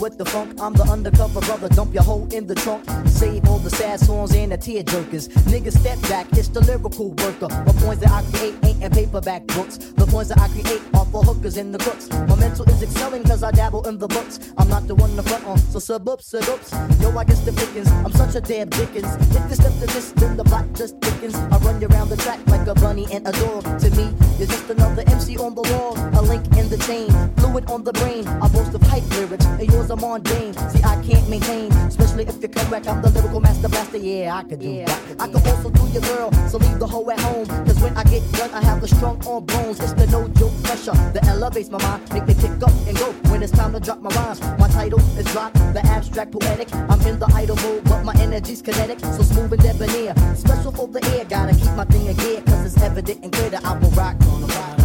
With 0.09 0.17
the 0.17 0.25
funk, 0.25 0.59
I'm 0.61 0.73
the 0.73 0.85
undercover 0.85 1.41
brother. 1.41 1.69
Dump 1.69 1.93
your 1.93 2.03
hoe 2.03 2.27
in 2.33 2.47
the 2.47 2.55
trunk. 2.55 2.85
Save 3.07 3.47
all 3.49 3.59
the 3.59 3.71
sad 3.71 4.01
songs 4.01 4.35
and 4.35 4.53
the 4.53 4.57
tear 4.57 4.83
jerkers. 4.83 5.29
Niggas 5.53 5.79
step 5.79 6.01
back, 6.03 6.27
it's 6.33 6.49
the 6.49 6.61
lyrical 6.61 7.11
worker. 7.11 7.49
The 7.69 7.75
points 7.85 8.03
that 8.03 8.13
I 8.13 8.23
create 8.33 8.55
ain't 8.65 8.83
in 8.83 8.91
paperback 8.91 9.47
books. 9.49 9.77
The 9.77 10.07
points 10.07 10.31
that 10.31 10.41
I 10.41 10.49
create 10.49 10.83
are 10.95 11.05
for 11.07 11.23
hookers 11.23 11.57
and 11.59 11.75
the 11.75 11.79
crooks. 11.79 12.09
My 12.11 12.37
mental 12.37 12.65
is 12.71 12.83
excelling 12.83 13.25
cause 13.25 13.43
I 13.43 13.51
dabble 13.51 13.87
in 13.87 13.99
the 13.99 14.09
books. 14.09 14.41
I'm 14.57 14.69
not 14.69 14.87
the 14.87 14.95
one 14.95 15.15
to 15.17 15.23
front 15.23 15.45
on, 15.45 15.59
so 15.59 15.79
sub 15.79 16.09
ups, 16.09 16.27
sub 16.29 16.49
ups. 16.49 16.73
Yo, 17.01 17.17
I 17.17 17.25
guess 17.25 17.41
the 17.45 17.53
pickings. 17.53 17.91
I'm 18.05 18.13
such 18.13 18.35
a 18.35 18.41
damn 18.41 18.71
Dickens. 18.71 19.15
If 19.37 19.51
you 19.51 19.57
step 19.57 19.75
to 19.81 19.87
this, 19.93 20.13
then 20.13 20.37
the 20.37 20.45
plot 20.45 20.73
just 20.75 20.99
thickens. 21.03 21.35
I 21.35 21.59
run 21.59 21.81
you 21.81 21.89
around 21.89 22.09
the 22.09 22.17
track 22.17 22.41
like 22.47 22.67
a 22.67 22.75
bunny 22.75 23.07
and 23.13 23.27
a 23.29 23.33
dog. 23.33 23.65
To 23.81 23.91
me, 23.91 24.09
you're 24.39 24.49
just 24.49 24.71
another 24.71 25.03
MC 25.07 25.37
on 25.37 25.55
the 25.55 25.63
wall. 25.73 25.93
A 26.19 26.23
link 26.23 26.45
in 26.57 26.69
the 26.71 26.79
chain, 26.89 27.11
fluid 27.37 27.71
on 27.71 27.85
the 27.85 27.93
brain. 27.93 28.27
I 28.27 28.49
boast 28.49 28.75
of 28.75 28.83
hype 28.83 29.09
lyrics, 29.11 29.45
and 29.45 29.71
yours 29.71 29.91
are 29.91 29.98
mundane. 30.01 30.55
See, 30.71 30.83
I 30.83 31.03
can't 31.03 31.29
maintain, 31.29 31.73
especially 31.73 32.25
if 32.27 32.41
you 32.43 32.49
come 32.49 32.71
back. 32.71 32.87
I'm 32.87 33.03
the 33.03 33.11
lyrical 33.11 33.41
master 33.41 33.69
blaster. 33.69 33.99
Yeah, 33.99 34.37
I 34.37 34.45
could 34.45 34.61
do 34.61 34.85
that. 34.85 35.01
I 35.19 35.27
could 35.29 35.47
also 35.47 35.71
do 35.71 35.87
your 35.89 36.03
girl, 36.03 36.33
so 36.49 36.59
leave 36.59 36.79
the 36.79 36.87
hoe 36.87 37.09
at 37.11 37.21
home. 37.21 37.47
Cause 37.67 37.81
when 37.81 37.97
I 37.97 38.05
get 38.05 38.23
done, 38.33 38.51
I 38.53 38.63
have 38.63 38.81
the 38.81 38.89
strong 38.89 39.17
arm 39.27 39.45
bones. 39.45 39.81
It's 39.81 39.93
the 39.93 40.07
no 40.07 40.29
joke 40.29 40.55
pressure 40.63 40.93
that 41.13 41.27
elevates 41.27 41.71
my 41.71 41.83
mind, 41.83 42.13
make 42.13 42.27
me 42.27 42.35
pick 42.35 42.63
up 42.63 42.73
and 42.87 42.97
go 42.97 43.13
when 43.31 43.43
it's 43.43 43.53
time 43.53 43.73
to 43.73 43.81
drop 43.81 44.01
my 44.01 44.11
rhymes. 44.11 44.41
My 44.59 44.69
title 44.69 45.01
is 45.19 45.27
drop, 45.33 45.53
the 45.53 45.81
abstract 45.85 46.33
poetic. 46.33 46.73
I'm 46.75 47.01
in 47.03 47.19
the 47.19 47.31
idle 47.35 47.57
mode, 47.57 47.85
but 47.85 48.05
my 48.05 48.15
energy's 48.21 48.63
kinetic, 48.63 49.01
so 49.01 49.23
smooth 49.23 49.53
and 49.53 49.63
debonair. 49.63 50.15
Special 50.37 50.73
for 50.73 50.89
the 50.89 51.05
air, 51.17 51.25
gotta 51.25 51.55
keep 51.55 51.73
my 51.75 51.85
thing 51.85 52.07
in 52.07 52.17
gear, 52.17 52.41
cause 52.43 52.65
it's 52.67 52.83
evident 52.83 53.23
and 53.23 53.33
clear 53.33 53.51
that 53.51 53.65
I 53.65 53.77
will 53.79 53.91
rock 53.91 54.17
on 54.33 54.41
the 54.43 54.47
ride. 54.47 54.79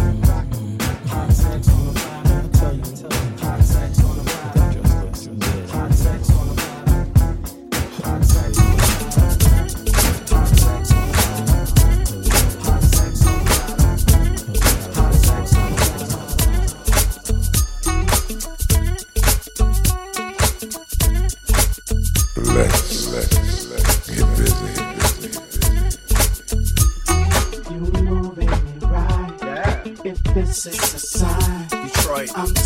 Let's, 2.64 3.33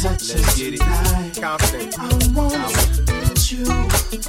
Touching 0.01 0.37
let's 0.37 0.57
get 0.57 0.75
it. 0.75 0.79
tonight. 0.79 1.39
Compton, 1.41 1.91
I 1.99 2.07
want 2.33 3.51
you, 3.51 3.65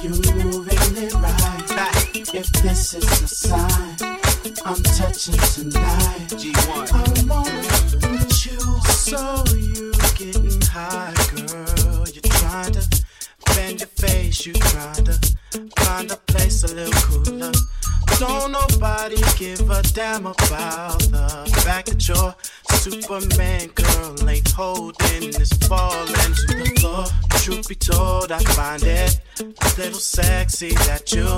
you 0.02 0.10
moving 0.42 0.96
it 0.96 1.14
right. 1.14 2.34
If 2.34 2.50
this 2.60 2.94
is 2.94 3.04
a 3.04 3.28
sign, 3.28 3.96
I'm 4.64 4.82
touching 4.82 5.38
tonight. 5.54 6.26
G1. 6.30 6.90
I 6.92 7.04
want 7.32 8.46
you, 8.46 8.60
so 8.82 9.44
you 9.56 9.92
getting 10.16 10.60
high, 10.62 11.14
girl. 11.36 12.04
You're 12.08 12.32
trying 12.32 12.72
to 12.72 13.04
bend 13.54 13.78
your 13.78 13.86
face, 13.90 14.44
you 14.46 14.54
trying 14.54 15.04
to 15.04 15.20
find 15.76 16.10
a 16.10 16.16
place 16.16 16.64
a 16.64 16.74
little 16.74 16.92
cooler. 17.02 17.52
Don't 18.18 18.50
nobody 18.50 19.22
give 19.38 19.70
a 19.70 19.82
damn 19.82 20.26
about 20.26 20.98
the 20.98 21.60
fact 21.64 21.90
that 21.90 22.08
you're 22.08 22.34
Superman, 22.80 23.49
I 28.32 28.38
find 28.54 28.82
it 28.84 29.20
a 29.40 29.44
little 29.76 29.98
sexy 29.98 30.70
that 30.70 31.12
you 31.12 31.36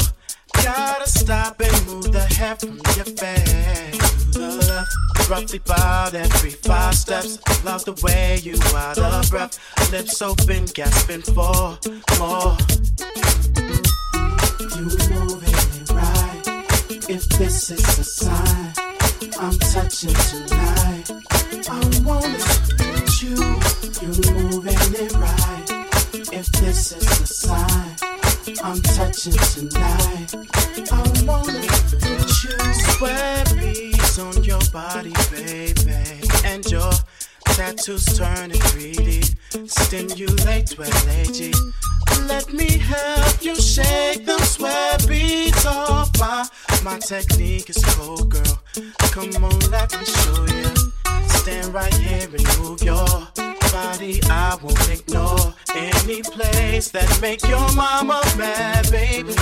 gotta 0.62 1.08
stop 1.08 1.60
and 1.60 1.86
move 1.86 2.12
the 2.12 2.20
hair 2.20 2.54
from 2.56 2.76
your 2.96 3.06
face 3.16 4.02
left. 4.36 5.30
Roughly 5.30 5.60
about 5.64 6.14
every 6.14 6.50
five 6.50 6.94
steps. 6.94 7.38
Love 7.64 7.84
the 7.84 7.94
way 8.02 8.40
you 8.42 8.54
out 8.76 8.98
of 8.98 9.30
breath, 9.30 9.58
lips 9.90 10.20
open, 10.20 10.66
gasping 10.66 11.22
for 11.22 11.78
more. 12.18 12.56
You 14.76 14.84
moving 15.10 15.54
it 15.54 15.90
right. 15.90 16.42
If 17.08 17.28
this 17.38 17.70
is 17.70 17.98
a 17.98 18.04
sign, 18.04 18.72
I'm 19.40 19.58
touching 19.58 20.14
tonight. 20.14 20.91
This 26.82 26.96
is 26.96 27.20
a 27.20 27.26
sign, 27.26 27.96
I'm 28.64 28.80
touching 28.82 29.32
tonight. 29.54 30.34
I 30.90 31.24
wanna 31.24 31.62
touch 31.62 32.44
you. 32.44 32.58
Sweat 32.74 33.54
beads 33.56 34.18
on 34.18 34.42
your 34.42 34.58
body, 34.72 35.12
baby, 35.30 35.94
and 36.44 36.68
your 36.68 36.90
tattoos 37.44 38.04
turning 38.18 38.58
3D. 38.58 39.36
Stimulate 39.68 40.66
12AG. 40.74 41.54
Let 42.26 42.52
me 42.52 42.78
help 42.78 43.44
you 43.44 43.54
shake 43.54 44.26
them 44.26 44.40
sweat 44.40 45.06
beads 45.06 45.64
off. 45.64 46.10
My, 46.18 46.48
my 46.82 46.98
technique 46.98 47.70
is 47.70 47.84
cold, 47.94 48.28
girl. 48.28 48.58
Come 49.12 49.44
on, 49.44 49.58
let 49.70 49.96
me 49.96 50.04
show 50.04 50.46
you. 50.46 51.28
Stand 51.28 51.72
right 51.72 51.94
here 51.94 52.28
and 52.28 52.58
move 52.58 52.82
your 52.82 53.41
I 53.74 54.58
won't 54.62 54.90
ignore 54.90 55.54
any 55.74 56.20
place 56.20 56.90
that 56.90 57.18
make 57.22 57.42
your 57.48 57.72
mama 57.74 58.20
mad, 58.36 58.90
baby. 58.90 59.32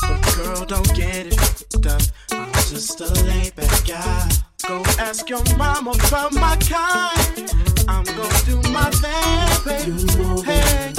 But 0.00 0.36
girl, 0.36 0.64
don't 0.64 0.94
get 0.94 1.26
it 1.26 1.34
fucked 1.34 1.86
up. 1.86 2.02
I'm 2.30 2.52
just 2.52 3.00
a 3.00 3.12
laid 3.24 3.56
back 3.56 3.84
guy. 3.84 4.28
Go 4.68 4.84
ask 5.00 5.28
your 5.28 5.42
mama 5.56 5.90
about 5.90 6.32
my 6.34 6.56
kind. 6.56 7.50
I'm 7.88 8.04
gonna 8.04 8.42
do 8.46 8.62
my 8.70 8.90
thing, 9.02 9.48
baby. 9.66 10.42
Hey, 10.44 10.92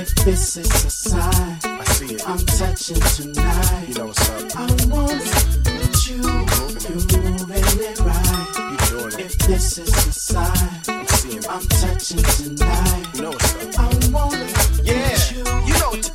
if 0.00 0.14
this 0.24 0.56
is 0.56 0.84
a 0.86 0.90
sign, 0.90 1.58
I 1.64 1.84
see 1.84 2.14
it. 2.14 2.26
I'm 2.26 2.38
touching 2.38 3.00
tonight. 3.00 3.88
You 3.88 3.94
know 3.94 4.06
what's 4.06 4.30
up. 4.30 4.56
I 4.56 4.66
want 4.88 6.08
you, 6.08 6.16
you 6.16 6.94
moving 7.20 7.80
it 7.82 8.00
right. 8.00 8.49
You 8.90 8.98
doing 8.98 9.12
it. 9.12 9.20
If 9.20 9.38
this 9.38 9.78
is 9.78 9.88
a 9.88 10.12
sign, 10.12 10.82
I'm 10.88 11.06
seeing 11.06 11.38
it. 11.38 11.48
I'm 11.48 11.66
touching 11.68 12.22
tonight. 12.22 13.06
You 13.14 13.22
know 13.22 13.30
what's 13.30 13.54
up. 13.54 13.78
I 13.78 14.10
want 14.10 14.59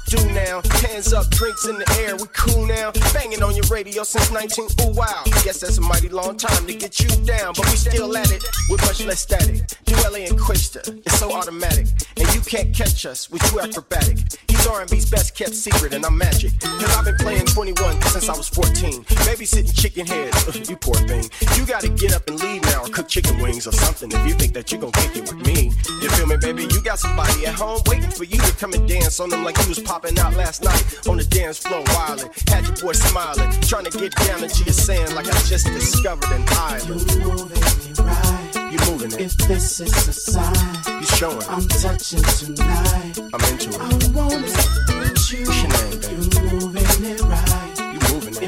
do 0.08 0.18
now. 0.34 0.62
Hands 0.82 1.14
up, 1.14 1.30
drinks 1.30 1.68
in 1.68 1.78
the 1.78 1.90
air, 2.02 2.16
we 2.16 2.26
cool 2.34 2.66
now. 2.66 2.92
Banging 3.14 3.44
on 3.44 3.56
your 3.56 3.66
radio 3.66 4.04
since 4.04 4.32
19. 4.32 4.66
Ooh 4.82 4.96
wow. 4.96 5.24
Guess 5.44 5.60
that's 5.60 5.78
a 5.78 5.82
mighty 5.82 6.10
long 6.10 6.38
time 6.38 6.66
to 6.66 6.74
get 6.74 7.00
you 7.00 7.08
down, 7.26 7.54
but 7.56 7.66
we 7.70 7.76
still 7.76 8.16
at 8.18 8.32
it 8.32 8.44
with 8.70 8.82
much 8.82 9.04
less 9.06 9.22
static. 9.22 9.62
Duelle 9.86 10.28
and 10.28 10.40
Quista, 10.40 10.82
it's 11.06 11.20
so 11.20 11.32
automatic, 11.32 11.88
and 12.18 12.34
you 12.34 12.42
can't 12.42 12.74
catch 12.74 13.06
us. 13.06 13.30
We 13.30 13.40
too 13.40 13.60
acrobatic. 13.60 14.18
He's 14.48 14.66
R&B's 14.68 15.10
best 15.10 15.36
kept 15.36 15.54
secret, 15.54 15.94
and 15.94 16.06
I'm 16.06 16.18
magic. 16.18 16.60
Cause 16.60 16.98
I've 16.98 17.06
been 17.06 17.18
playing 17.18 17.46
21 17.46 18.02
since 18.04 18.30
I 18.30 18.38
was 18.38 18.50
14. 18.50 19.04
Babysitting 19.04 19.76
chicken 19.80 20.06
heads, 20.06 20.70
you 20.70 20.78
poor 20.78 20.96
thing. 20.96 21.30
You 21.56 21.66
gotta 21.66 21.90
get 21.90 22.16
up 22.16 22.28
and 22.28 22.40
leave 22.40 22.62
now 22.64 22.84
or 22.84 22.88
cook 22.88 23.08
chicken 23.08 23.40
wings 23.42 23.68
or 23.68 23.72
something 23.72 24.12
if 24.12 24.28
you 24.28 24.34
think 24.34 24.54
that 24.54 24.72
you're 24.72 24.82
gonna 24.82 24.94
kick 24.94 25.16
it 25.18 25.22
with 25.22 25.46
me. 25.46 25.72
You 26.02 26.10
feel 26.10 26.28
me, 26.28 26.38
baby? 26.38 26.64
You 26.64 26.82
got 26.82 27.00
somebody 27.00 27.46
at 27.46 27.56
home 27.56 27.82
waiting 27.88 28.12
for 28.12 28.24
you 28.24 28.40
to 28.40 28.56
come 28.56 28.74
and 28.74 28.88
dance 28.88 29.20
on 29.20 29.30
them 29.30 29.44
like 29.44 29.58
you 29.60 29.70
was 29.70 29.80
popping 29.80 30.05
out 30.20 30.36
last 30.36 30.64
night 30.64 30.84
on 31.08 31.18
the 31.18 31.26
dance 31.26 31.58
floor 31.58 31.84
wildin'. 31.84 32.30
Had 32.50 32.66
your 32.68 32.76
boy 32.78 32.94
smiling, 32.94 33.52
trying 33.62 33.86
to 33.86 33.98
get 33.98 34.16
down 34.16 34.44
into 34.44 34.64
your 34.64 34.74
sand 34.74 35.14
like 35.16 35.28
I 35.28 35.38
just 35.50 35.66
discovered 35.68 36.32
an 36.32 36.44
island. 36.52 37.02
You 37.12 37.20
moving 37.20 37.58
it 37.58 38.00
right. 38.00 38.72
You 38.72 38.80
moving 38.92 39.12
it. 39.12 39.22
If 39.22 39.38
this 39.48 39.80
is 39.82 40.08
a 40.08 40.14
sign, 40.14 41.02
You 41.02 41.06
showing. 41.06 41.44
I'm 41.50 41.68
touching 41.68 42.24
tonight. 42.24 43.20
I'm 43.34 43.42
into 43.52 43.70
it. 43.70 43.80
I 43.80 43.90
want 44.14 44.34
it 44.34 44.54
with 45.00 45.32
you. 45.32 45.46
What's 45.46 45.62
your 45.62 45.72
name, 45.72 45.95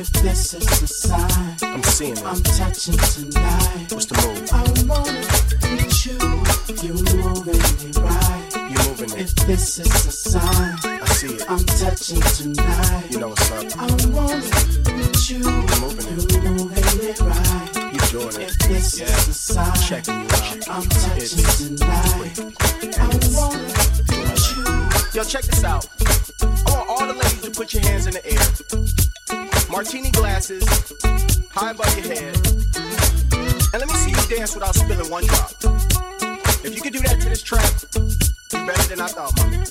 If 0.08 0.24
this 0.24 0.54
is 0.54 0.82
a 0.82 0.88
sign, 0.88 1.56
I'm 1.62 1.84
seeing 1.84 2.14
it. 2.14 2.24
I'm 2.24 2.42
touching 2.42 2.98
tonight. 2.98 3.92
What's 3.92 4.06
the 4.06 4.16
move? 4.24 4.50
I 4.54 4.64
it 4.64 4.78
with 5.82 6.06
you. 6.06 6.96
You're 6.96 7.24
moving 7.24 7.60
it 7.60 7.98
right. 7.98 8.72
You're 8.72 8.84
moving 8.88 9.10
it. 9.12 9.20
If 9.20 9.36
this 9.48 9.80
is 9.80 10.06
a 10.06 10.12
sign, 10.12 10.78
I 10.84 11.06
see 11.08 11.36
it. 11.36 11.44
I'm 11.50 11.64
touching 11.66 12.22
tonight. 12.22 13.12
You 13.12 13.20
know 13.20 13.30
what's 13.30 13.52
up. 13.52 13.66
I 13.78 13.88
want 14.08 14.46
it 14.46 14.88
with 14.96 15.30
you. 15.30 15.40
You 15.40 15.76
moving 15.82 16.08
it. 16.08 16.32
You 16.32 16.52
moving 16.52 16.84
it 17.04 17.20
right. 17.20 17.70
You're 17.76 18.22
doing 18.22 18.42
it. 18.42 18.50
If 18.50 18.60
this 18.60 19.02
is 19.02 19.28
a 19.28 19.34
sign, 19.34 19.76
Checking 19.82 20.22
you 20.22 20.28
out. 20.32 20.70
I'm 20.70 20.88
touching 20.88 21.78
tonight. 21.78 22.40
I 22.98 23.12
want 23.36 23.60
it 23.60 24.08
with 24.08 24.56
you. 24.56 25.20
Yo, 25.20 25.24
check 25.24 25.44
this 25.44 25.64
out. 25.66 25.88
I 26.42 26.72
want 26.72 26.90
all 26.90 27.08
the 27.08 27.14
ladies 27.14 27.42
to 27.42 27.52
put 27.52 27.74
your 27.74 27.84
hands 27.84 28.08
in 28.08 28.14
the 28.14 28.26
air. 28.26 29.17
Martini 29.70 30.12
glasses, 30.12 30.64
high 31.52 31.72
above 31.72 31.98
your 31.98 32.08
head. 32.08 32.36
And 33.74 33.80
let 33.80 33.88
me 33.88 33.94
see 33.96 34.12
you 34.12 34.38
dance 34.38 34.54
without 34.56 34.76
spilling 34.76 35.10
one 35.10 35.26
drop. 35.26 35.52
If 36.64 36.76
you 36.76 36.82
can 36.82 36.94
do 36.94 37.00
that 37.00 37.20
to 37.22 37.30
this 37.30 37.42
track, 37.42 37.70
you're 38.54 38.66
better 38.66 38.88
than 38.88 39.02
I 39.02 39.08
thought, 39.08 39.36
mama. 39.38 39.66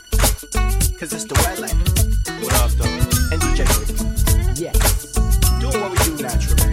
Cause 0.98 1.12
it's 1.12 1.24
the 1.24 1.34
LA. 1.58 1.68
What 2.42 2.54
up, 2.54 2.70
though? 2.72 2.84
And 3.32 3.40
DJ 3.42 3.64
Quik. 3.66 4.58
Yes. 4.58 5.12
Doing 5.60 5.80
what 5.80 5.90
we 5.92 5.98
do 6.04 6.16
naturally. 6.22 6.70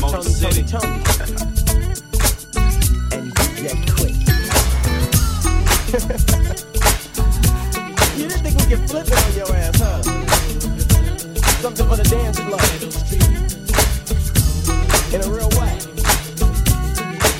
Motor 0.00 0.22
Tony, 0.22 0.34
City. 0.34 0.62
Tony, 0.64 1.02
Tony. 1.04 1.36
And 3.14 3.32
DJ 3.34 3.68
Quik. 3.94 4.14
You 8.16 8.28
didn't 8.28 8.42
think 8.44 8.56
we 8.60 8.66
could 8.76 8.88
flip 8.88 9.08
it 9.08 9.26
on 9.26 9.34
your 9.34 9.56
ass, 9.56 9.80
huh? 9.80 10.13
Something 11.64 11.88
for 11.88 11.96
the 11.96 12.02
dance 12.02 12.38
floor. 12.38 12.60
In 15.14 15.22
a 15.22 15.30
real 15.32 15.48
way. 15.58 15.78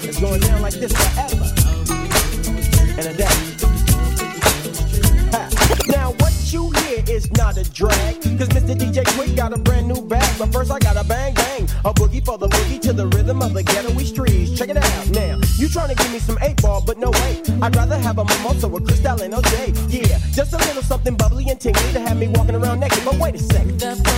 It's 0.03 0.18
going 0.18 0.41
down 0.41 0.62
like 0.62 0.72
this 0.72 0.93
forever. 0.93 1.45
And 2.97 3.07
a 3.07 3.12
day. 3.12 3.55
Now 5.89 6.12
what 6.20 6.33
you 6.51 6.70
hear 6.70 7.05
is 7.07 7.31
not 7.33 7.59
a 7.59 7.70
drag. 7.70 8.22
Cause 8.39 8.49
Mr. 8.49 8.75
DJ 8.75 9.05
Quik 9.05 9.37
got 9.37 9.53
a 9.53 9.59
brand 9.59 9.89
new 9.89 10.01
bag. 10.01 10.39
But 10.39 10.51
first 10.55 10.70
I 10.70 10.79
got 10.79 10.97
a 10.97 11.05
bang 11.07 11.35
bang. 11.35 11.64
A 11.85 11.93
boogie 11.93 12.25
for 12.25 12.39
the 12.39 12.49
boogie 12.49 12.81
to 12.81 12.95
the 12.95 13.07
rhythm 13.09 13.43
of 13.43 13.53
the 13.53 13.62
ghetto 13.62 13.91
streets. 13.99 14.57
Check 14.57 14.70
it 14.70 14.79
out 14.79 15.11
now. 15.11 15.39
You 15.59 15.68
trying 15.68 15.95
to 15.95 15.95
give 15.95 16.11
me 16.11 16.18
some 16.18 16.39
eight 16.41 16.62
ball, 16.62 16.81
but 16.81 16.99
no 16.99 17.11
way. 17.11 17.43
I'd 17.61 17.77
rather 17.77 17.99
have 17.99 18.18
a 18.18 18.25
mimosa 18.25 18.68
with 18.68 18.87
Cristal 18.87 19.20
and 19.20 19.35
OJ. 19.35 19.93
Yeah, 19.93 20.18
just 20.33 20.55
a 20.55 20.57
little 20.57 20.83
something 20.83 21.14
bubbly 21.14 21.49
and 21.51 21.61
tingly 21.61 21.93
to 21.93 22.01
have 22.01 22.16
me 22.16 22.29
walking 22.29 22.55
around 22.55 22.81
naked. 22.81 23.05
But 23.05 23.18
wait 23.18 23.35
a 23.35 23.39
second. 23.39 24.13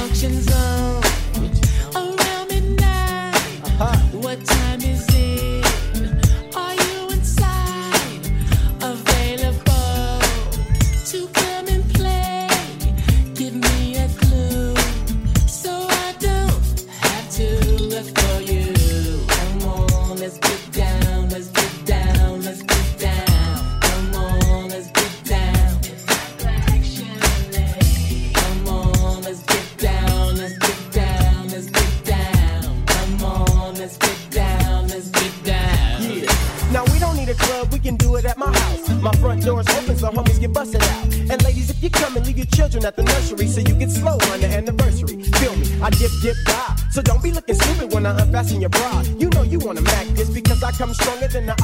Your. 48.69 49.07
You 49.21 49.29
know 49.31 49.43
you 49.43 49.59
wanna 49.59 49.83
mac 49.83 50.07
this 50.09 50.31
because 50.31 50.63
I 50.63 50.73
come 50.73 50.93
stronger 50.95 51.29
than 51.29 51.47
the 51.47 51.56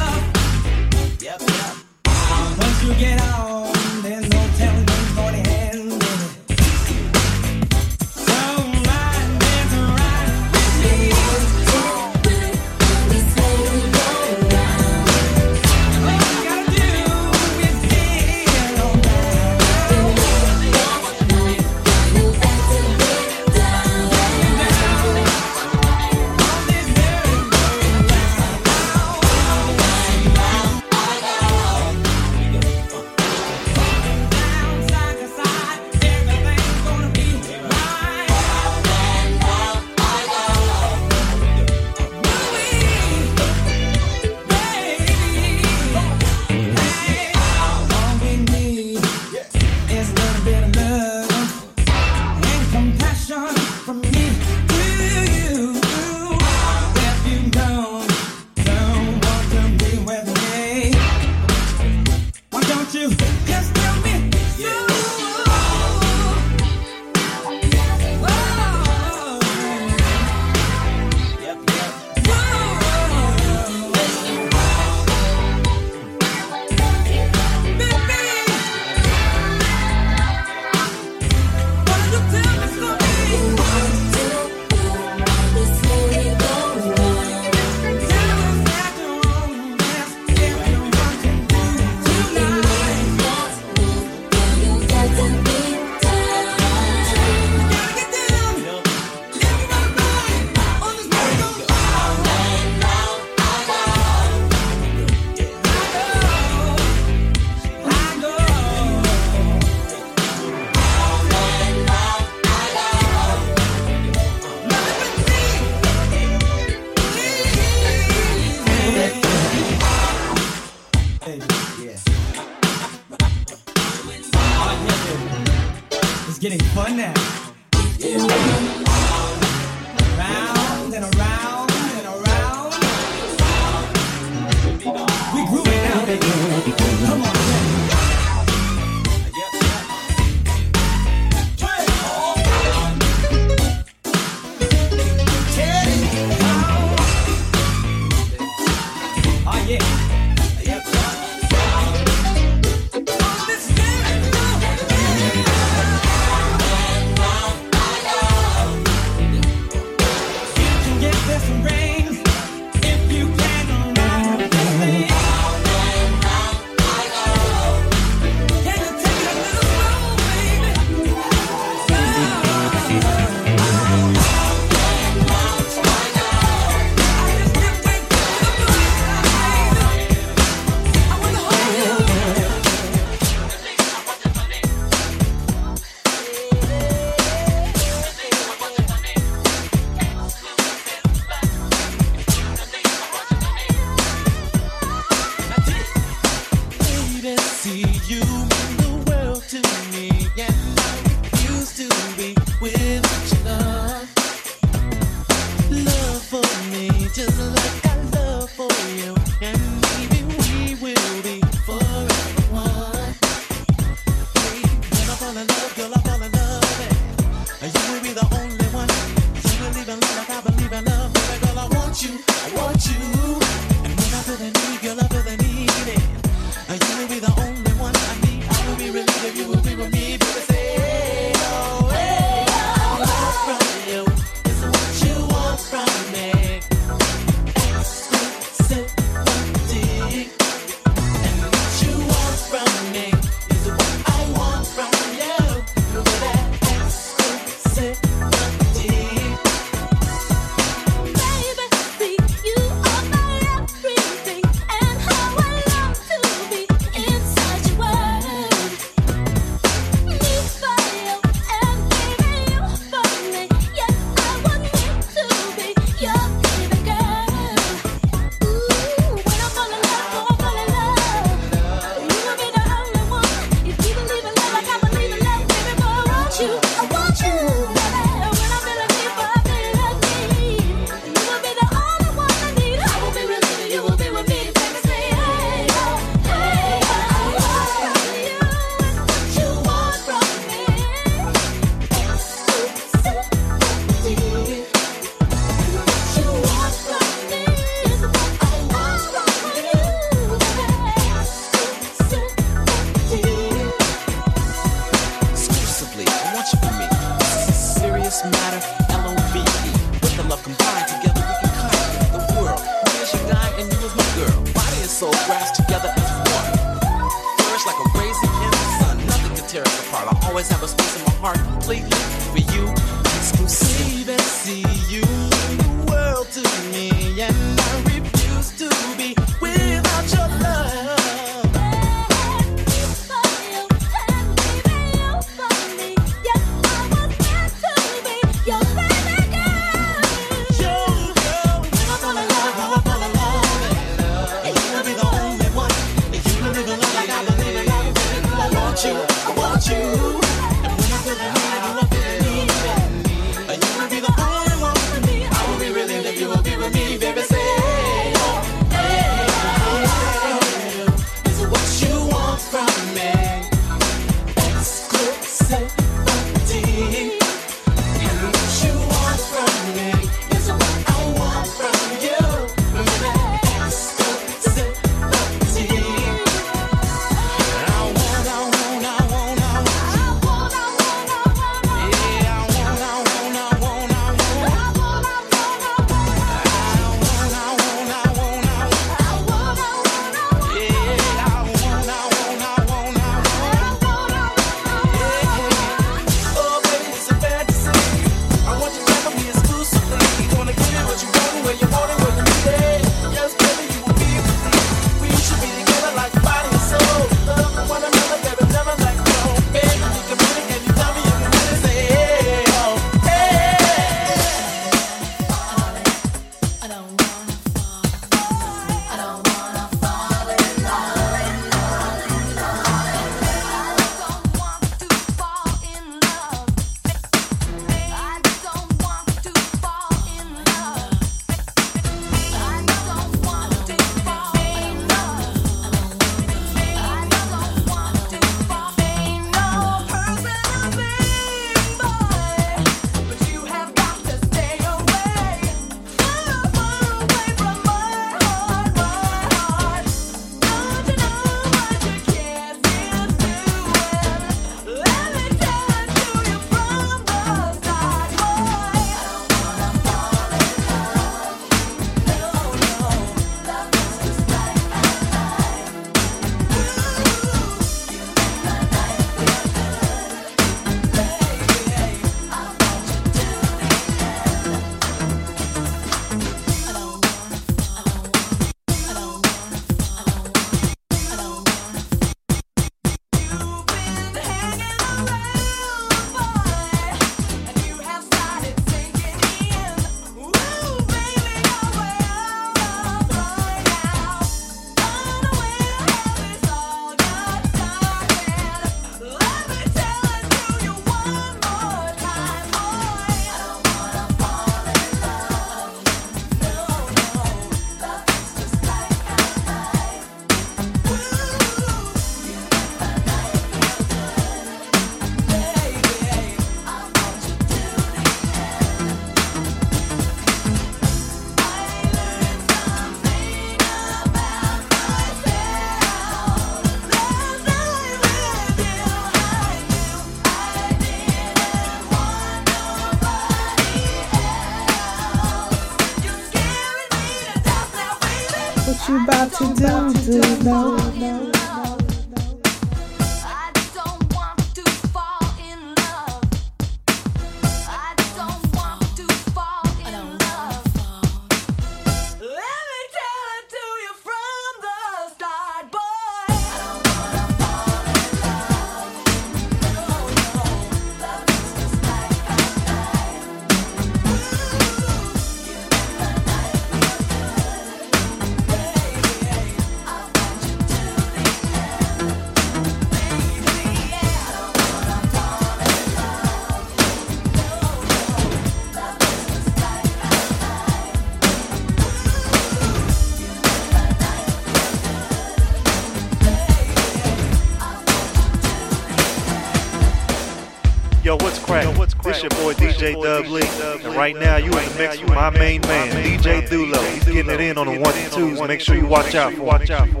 DJ 592.81 592.99
Dub 592.99 593.27
Lee. 593.27 593.43
And 593.85 593.95
right 593.95 594.15
now, 594.15 594.37
you 594.37 594.45
in 594.45 594.51
the 594.51 594.75
mix 594.75 594.99
with 594.99 595.09
my 595.09 595.29
main 595.29 595.61
man, 595.61 595.91
DJ 595.91 596.47
Doolow. 596.47 596.83
He's 596.93 597.03
getting 597.03 597.31
it 597.31 597.39
in 597.39 597.57
on 597.59 597.67
the 597.67 597.79
one 597.79 597.93
and 597.93 598.11
twos. 598.11 598.41
Make 598.41 598.59
sure 598.59 598.75
you 598.75 598.87
watch 598.87 599.13
out 599.13 599.33
for 599.33 599.59
him. 599.59 600.00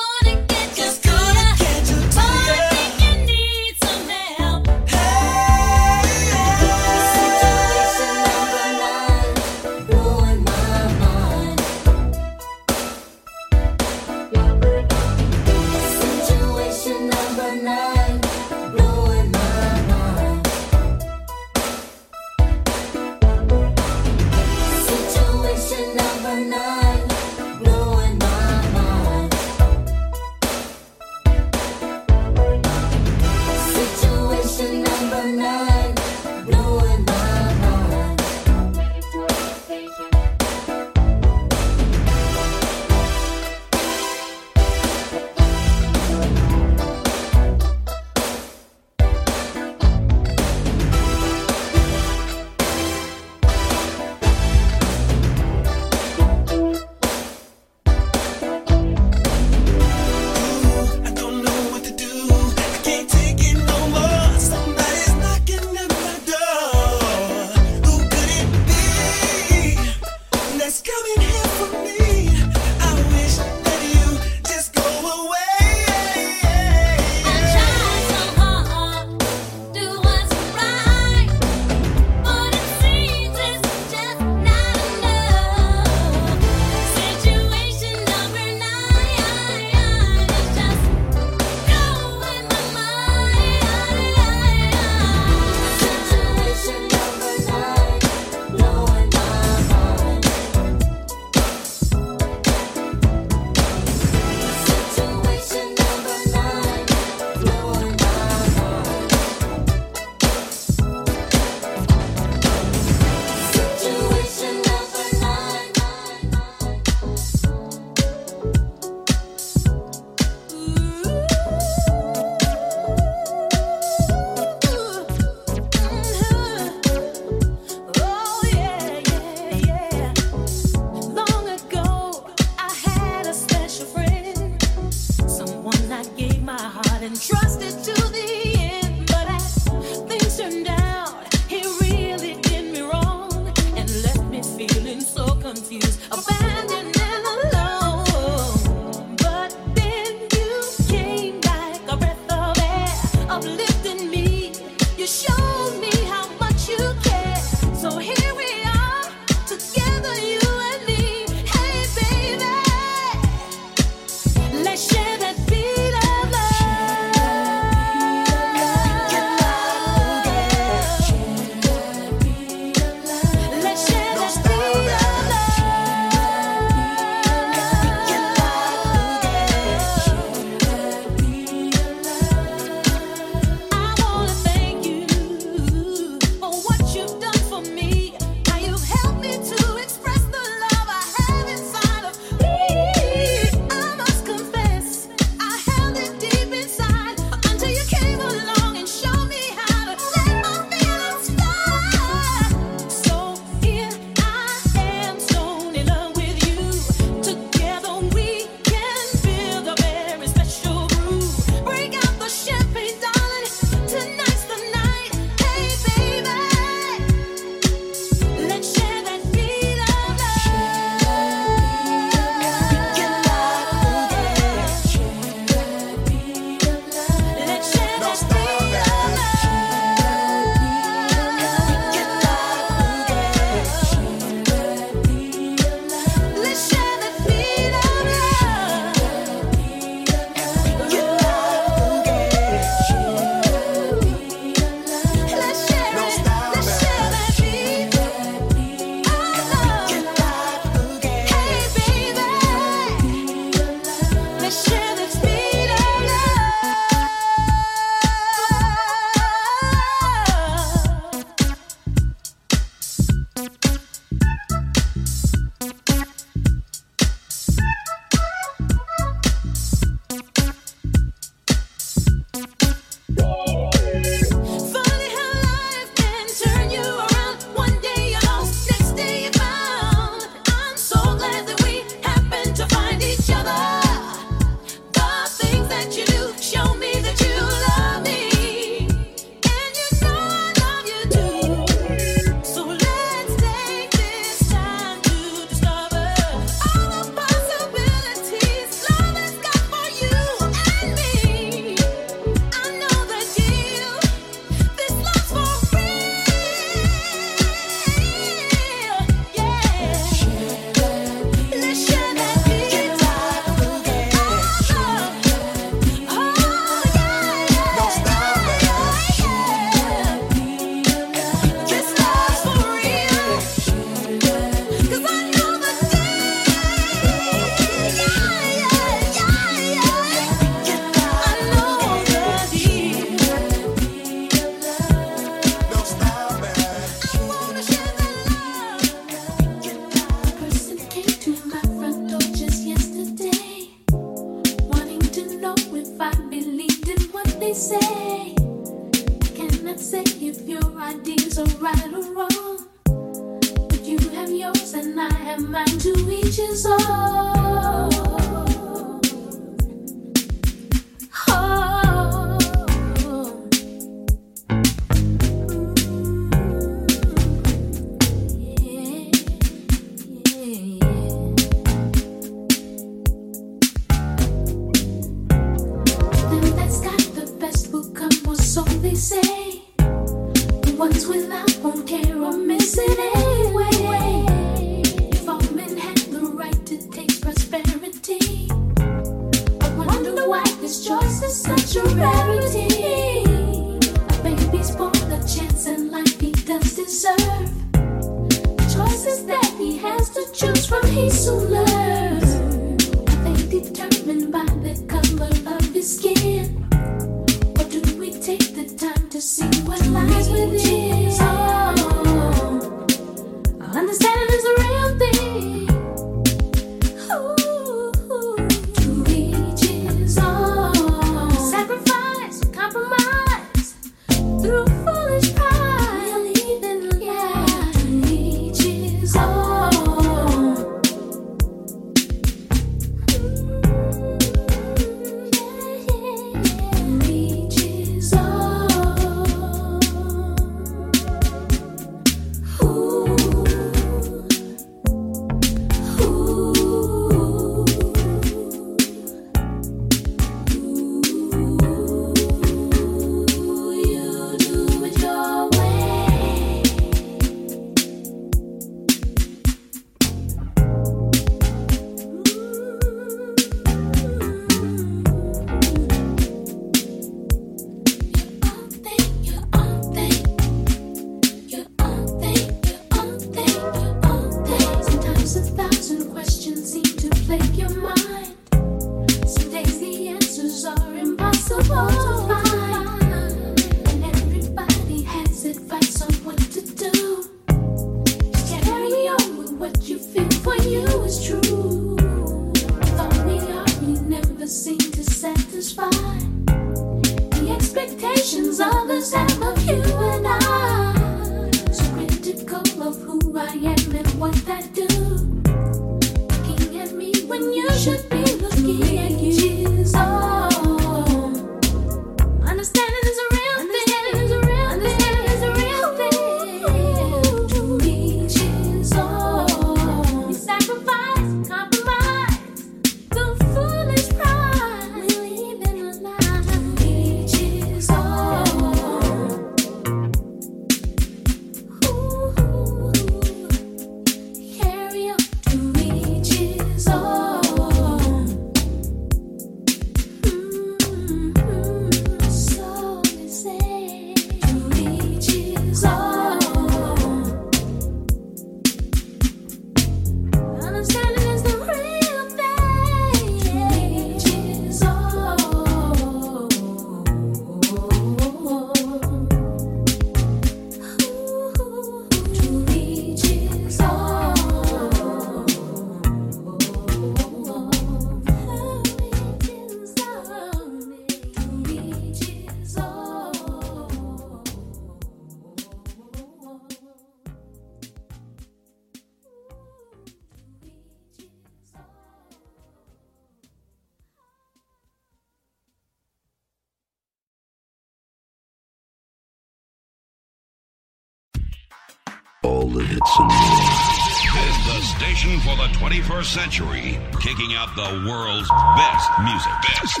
century, 596.36 596.98
kicking 597.22 597.54
out 597.54 597.74
the 597.76 598.04
world's 598.06 598.50
best 598.76 599.08
music. 599.24 599.52
Best. 599.62 600.00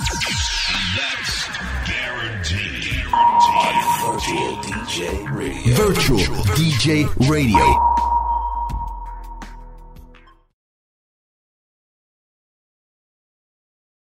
That's 0.94 1.48
guaranteed. 1.88 3.06
guaranteed. 3.08 3.86
Virtual 4.04 4.56
DJ 4.62 5.34
Radio. 5.34 5.74
Virtual, 5.74 6.18
Virtual 6.18 6.44
DJ 6.54 7.30
Radio. 7.30 7.95